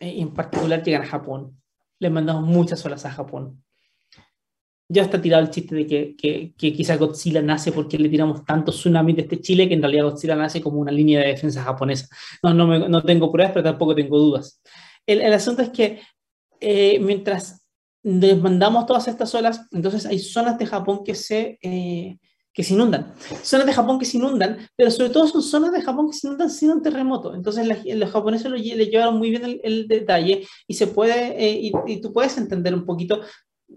[0.00, 1.56] Eh, en particular llegan a Japón.
[2.00, 3.62] le mandamos muchas olas a Japón.
[4.88, 8.44] Ya está tirado el chiste de que, que, que quizá Godzilla nace porque le tiramos
[8.44, 12.08] tantos tsunamis este Chile que en realidad Godzilla nace como una línea de defensa japonesa.
[12.42, 14.60] No, no, no tengo pruebas, pero tampoco tengo dudas.
[15.06, 16.00] El, el asunto es que
[16.60, 17.63] eh, mientras
[18.04, 22.18] mandamos todas estas olas, entonces hay zonas de Japón que se, eh,
[22.52, 23.14] que se inundan.
[23.42, 26.26] Zonas de Japón que se inundan, pero sobre todo son zonas de Japón que se
[26.26, 27.34] inundan sin un terremoto.
[27.34, 31.58] Entonces los japoneses lo, le llevaron muy bien el, el detalle y se puede, eh,
[31.60, 33.20] y, y, tú puedes entender un poquito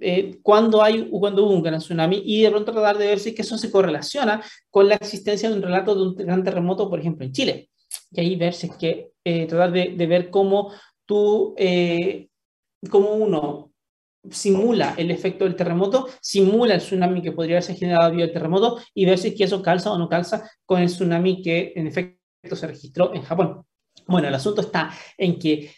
[0.01, 3.34] eh, cuando, hay, cuando hubo un gran tsunami y de pronto tratar de ver si
[3.34, 6.99] que eso se correlaciona con la existencia de un relato de un gran terremoto, por
[6.99, 7.69] ejemplo, en Chile.
[8.11, 10.71] Y ahí ver si es que eh, tratar de, de, ver cómo
[11.05, 12.28] tú, eh,
[12.89, 13.71] cómo uno
[14.32, 18.80] simula el efecto del terremoto, simula el tsunami que podría haberse generado debido al terremoto
[18.93, 21.88] y ver si es que eso calza o no calza con el tsunami que en
[21.88, 23.63] efecto se registró en Japón.
[24.07, 25.71] Bueno, el asunto está en que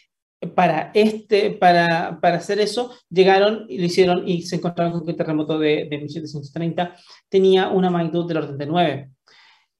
[0.54, 5.10] para, este, para, para hacer eso, llegaron y lo hicieron y se encontraron con que
[5.10, 6.96] el terremoto de, de 1730
[7.28, 9.10] tenía una magnitud del orden de 9.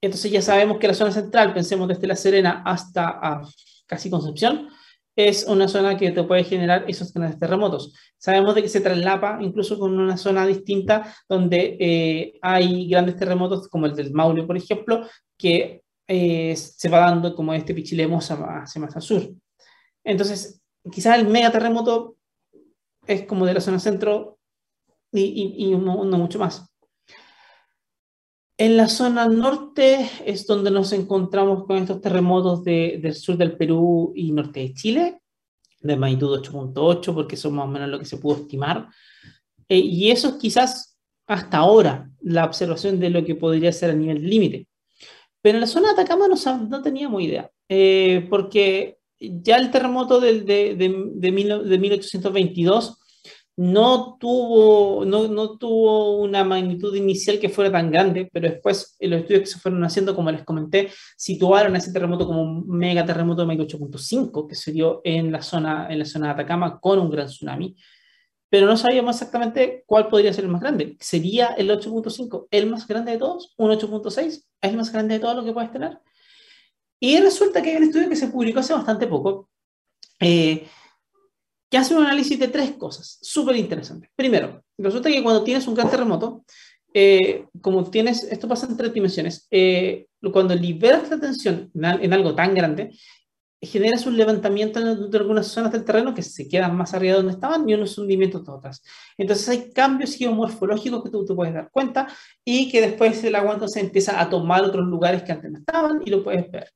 [0.02, 3.42] Entonces ya sabemos que la zona central, pensemos desde La Serena hasta a
[3.86, 4.68] casi Concepción,
[5.28, 7.94] es una zona que te puede generar esos grandes terremotos.
[8.18, 13.68] Sabemos de que se traslapa incluso con una zona distinta donde eh, hay grandes terremotos
[13.68, 15.06] como el del Maule, por ejemplo,
[15.36, 19.30] que eh, se va dando como este Pichilemos hacia más al sur.
[20.04, 20.60] Entonces,
[20.90, 22.16] quizás el megaterremoto
[23.06, 24.38] es como de la zona centro
[25.12, 26.69] y, y, y no, no, mucho más.
[28.60, 33.56] En la zona norte es donde nos encontramos con estos terremotos de, del sur del
[33.56, 35.22] Perú y norte de Chile,
[35.80, 38.86] de magnitud 8.8, porque son más o menos lo que se pudo estimar.
[39.66, 43.94] Eh, y eso es quizás hasta ahora la observación de lo que podría ser a
[43.94, 44.68] nivel límite.
[45.40, 50.20] Pero en la zona de Atacama no, no teníamos idea, eh, porque ya el terremoto
[50.20, 52.99] de, de, de, de, mil, de 1822
[53.60, 59.20] no tuvo, no, no, tuvo una magnitud inicial que fuera tan grande, pero después los
[59.20, 63.42] estudios que se fueron haciendo, como les comenté, situaron ese terremoto como un mega terremoto
[63.42, 67.00] de magnitud 8.5 que se dio en la, zona, en la zona de Atacama con
[67.00, 67.76] un gran tsunami,
[68.48, 70.96] pero no sabíamos exactamente cuál podría ser el más grande.
[70.98, 73.52] ¿Sería el 8.5 el más grande de todos?
[73.58, 74.26] ¿Un 8.6?
[74.26, 75.98] ¿Es el más grande de todo lo que puedes tener?
[76.98, 79.50] Y resulta que hay un estudio que se publicó hace bastante poco,
[80.18, 80.66] eh,
[81.70, 84.10] que hace un análisis de tres cosas súper interesantes.
[84.16, 86.44] Primero, resulta que cuando tienes un gran terremoto,
[86.92, 92.12] eh, como tienes, esto pasa en tres dimensiones, eh, cuando liberas la tensión en, en,
[92.12, 92.90] algo tan grande,
[93.62, 97.34] generas un levantamiento de algunas zonas del terreno que se quedan más arriba de donde
[97.34, 98.82] estaban y unos hundimientos de otras.
[99.16, 102.08] Entonces hay cambios geomorfológicos que tú te puedes dar cuenta
[102.44, 106.02] y que después el agua entonces empieza a tomar otros lugares que antes no estaban
[106.04, 106.70] y lo puedes ver.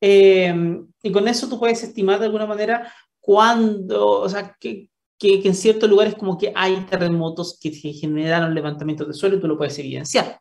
[0.00, 0.54] Eh,
[1.02, 2.92] y con eso tú puedes estimar de alguna manera
[3.28, 8.54] cuándo, o sea, que, que, que, en ciertos lugares como que hay terremotos que generaron
[8.54, 10.40] levantamientos de suelo y tú lo puedes evidenciar.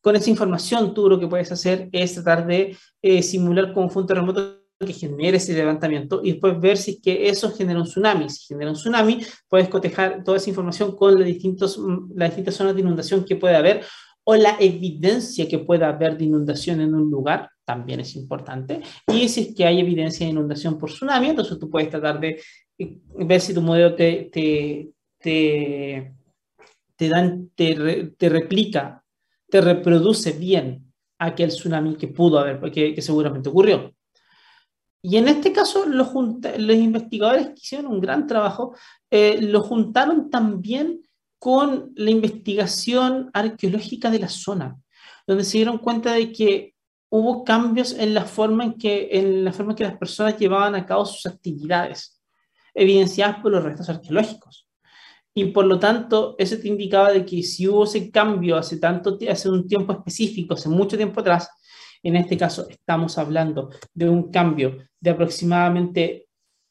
[0.00, 4.00] Con esa información tú lo que puedes hacer es tratar de eh, simular cómo fue
[4.00, 7.86] un terremoto que genere ese levantamiento y después ver si es que eso genera un
[7.86, 8.30] tsunami.
[8.30, 11.78] Si genera un tsunami, puedes cotejar toda esa información con las, distintos,
[12.14, 13.84] las distintas zonas de inundación que puede haber
[14.24, 18.80] o la evidencia que pueda haber de inundación en un lugar también es importante.
[19.12, 22.40] Y si es que hay evidencia de inundación por tsunami, entonces tú puedes tratar de
[22.78, 26.14] eh, ver si tu modelo te, te, te,
[26.96, 29.04] te, dan, te, te replica,
[29.48, 33.92] te reproduce bien aquel tsunami que pudo haber, que, que seguramente ocurrió.
[35.04, 38.76] Y en este caso, los, los investigadores que hicieron un gran trabajo,
[39.10, 41.02] eh, lo juntaron también
[41.42, 44.76] con la investigación arqueológica de la zona,
[45.26, 46.76] donde se dieron cuenta de que
[47.10, 50.76] hubo cambios en la forma en que, en la forma en que las personas llevaban
[50.76, 52.22] a cabo sus actividades,
[52.72, 54.68] evidenciadas por los restos arqueológicos.
[55.34, 59.18] Y por lo tanto, eso te indicaba de que si hubo ese cambio hace, tanto,
[59.28, 61.48] hace un tiempo específico, hace mucho tiempo atrás,
[62.04, 66.28] en este caso estamos hablando de un cambio de aproximadamente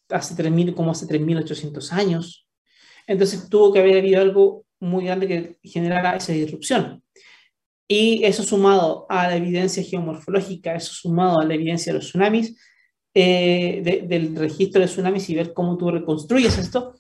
[0.09, 2.40] hace 3.000, como hace 3.800 años,
[3.11, 7.03] entonces tuvo que haber habido algo muy grande que generara esa disrupción.
[7.87, 12.57] Y eso sumado a la evidencia geomorfológica, eso sumado a la evidencia de los tsunamis,
[13.13, 16.95] eh, de, del registro de tsunamis y ver cómo tú reconstruyes esto,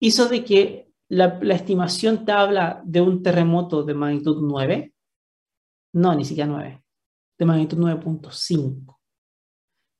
[0.00, 4.92] hizo de que la, la, estimación te habla de un terremoto de magnitud 9,
[5.92, 6.82] no, ni siquiera 9,
[7.38, 8.98] de magnitud 9.5,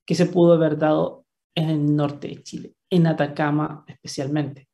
[0.05, 1.25] que se pudo haber dado
[1.55, 4.70] en el norte de Chile, en Atacama especialmente.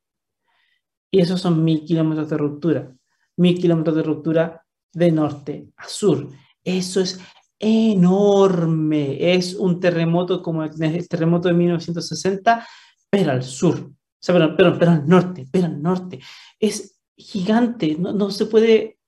[1.17, 2.95] Y esos son mil kilómetros de ruptura,
[3.37, 4.63] mil kilómetros de ruptura
[4.93, 6.29] de norte a sur.
[6.63, 7.19] Eso es
[7.57, 9.33] enorme.
[9.33, 12.67] Es un terremoto como el terremoto de 1960,
[13.09, 13.79] pero al sur.
[13.79, 16.19] O sea, pero, pero, pero al norte, pero al norte.
[16.59, 18.99] Es gigante, no, no se puede,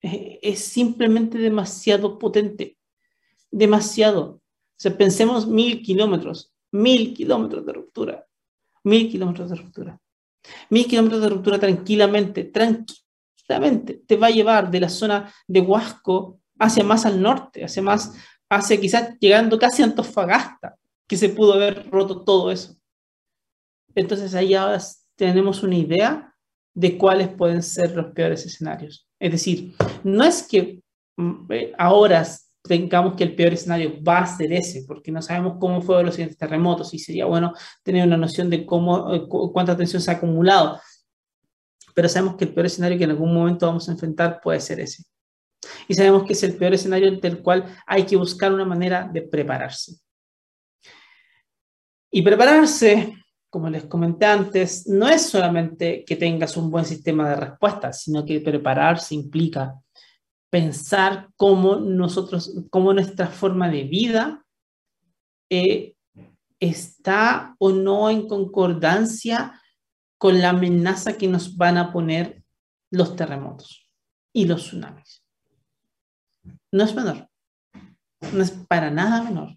[0.00, 2.78] eh, es simplemente demasiado potente,
[3.50, 4.22] demasiado.
[4.22, 4.42] O
[4.78, 8.26] sea, pensemos mil kilómetros, mil kilómetros de ruptura,
[8.84, 10.00] mil kilómetros de ruptura.
[10.68, 16.40] Mil kilómetros de ruptura tranquilamente, tranquilamente, te va a llevar de la zona de Huasco
[16.58, 18.14] hacia más al norte, hacia más,
[18.48, 20.76] hacia quizás llegando casi a Antofagasta,
[21.08, 22.76] que se pudo haber roto todo eso.
[23.94, 24.78] Entonces ahí ahora
[25.16, 26.34] tenemos una idea
[26.74, 29.08] de cuáles pueden ser los peores escenarios.
[29.18, 29.74] Es decir,
[30.04, 30.80] no es que
[31.16, 32.24] mm, eh, ahora
[32.62, 36.14] tengamos que el peor escenario va a ser ese, porque no sabemos cómo fueron los
[36.14, 40.14] siguientes terremotos y sería bueno tener una noción de cómo, eh, cuánta tensión se ha
[40.14, 40.80] acumulado.
[41.94, 44.80] Pero sabemos que el peor escenario que en algún momento vamos a enfrentar puede ser
[44.80, 45.04] ese.
[45.88, 49.22] Y sabemos que es el peor escenario del cual hay que buscar una manera de
[49.22, 49.96] prepararse.
[52.10, 53.14] Y prepararse,
[53.48, 58.24] como les comenté antes, no es solamente que tengas un buen sistema de respuesta, sino
[58.24, 59.74] que prepararse implica
[60.50, 64.44] pensar cómo nosotros, cómo nuestra forma de vida
[65.48, 65.94] eh,
[66.58, 69.60] está o no en concordancia
[70.18, 72.44] con la amenaza que nos van a poner
[72.90, 73.88] los terremotos
[74.32, 75.24] y los tsunamis.
[76.72, 77.28] No es menor,
[78.32, 79.56] no es para nada menor.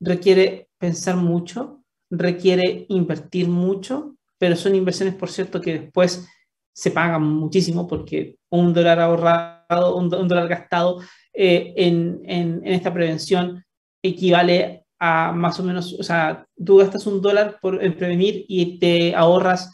[0.00, 6.28] Requiere pensar mucho, requiere invertir mucho, pero son inversiones, por cierto, que después
[6.72, 11.00] se pagan muchísimo porque un dólar ahorrado, un, dólar gastado
[11.32, 13.64] eh, en, en, esta prevención
[14.02, 18.78] equivale a más o menos, o sea, tú gastas un dólar por, en prevenir y
[18.78, 19.72] te ahorras,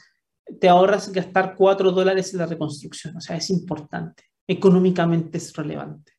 [0.61, 3.17] te ahorras gastar cuatro dólares en la reconstrucción.
[3.17, 6.13] O sea, es importante, económicamente es relevante.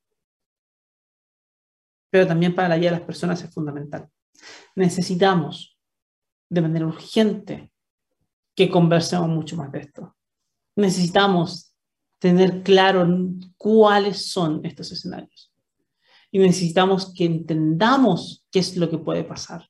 [2.11, 4.07] Pero también para la vida de las personas es fundamental.
[4.75, 5.77] Necesitamos
[6.49, 7.71] de manera urgente
[8.55, 10.15] que conversemos mucho más de esto
[10.79, 11.73] necesitamos
[12.19, 13.07] tener claro
[13.57, 15.51] cuáles son estos escenarios.
[16.31, 19.67] Y necesitamos que entendamos qué es lo que puede pasar.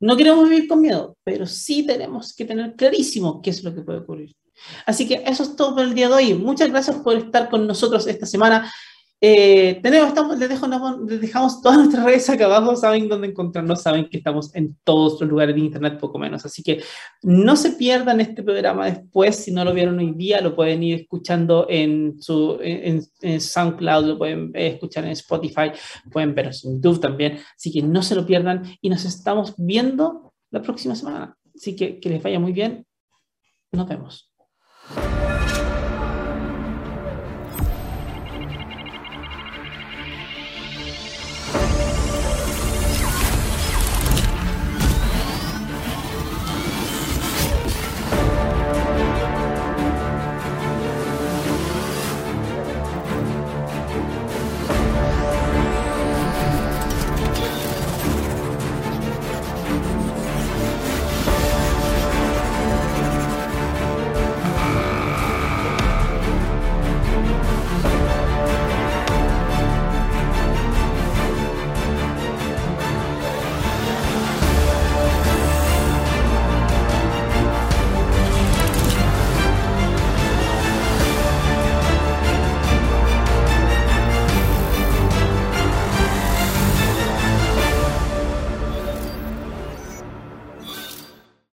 [0.00, 3.82] No queremos vivir con miedo, pero sí tenemos que tener clarísimo qué es lo que
[3.82, 4.34] puede ocurrir.
[4.86, 6.34] Así que eso es todo por el día de hoy.
[6.34, 8.72] Muchas gracias por estar con nosotros esta semana.
[9.22, 10.66] Eh, tenemos, estamos, les, dejo,
[11.06, 15.20] les, dejamos todas nuestras redes acá abajo, saben dónde encontrarnos, saben que estamos en todos
[15.20, 16.46] los lugares de internet, poco menos.
[16.46, 16.82] Así que
[17.22, 21.02] no se pierdan este programa después, si no lo vieron hoy día, lo pueden ir
[21.02, 23.02] escuchando en, su, en,
[23.40, 25.72] SoundCloud, lo pueden escuchar en Spotify,
[26.10, 27.38] pueden ver en YouTube también.
[27.54, 31.36] Así que no se lo pierdan y nos estamos viendo la próxima semana.
[31.54, 32.86] Así que que les vaya muy bien.
[33.72, 34.32] Nos vemos.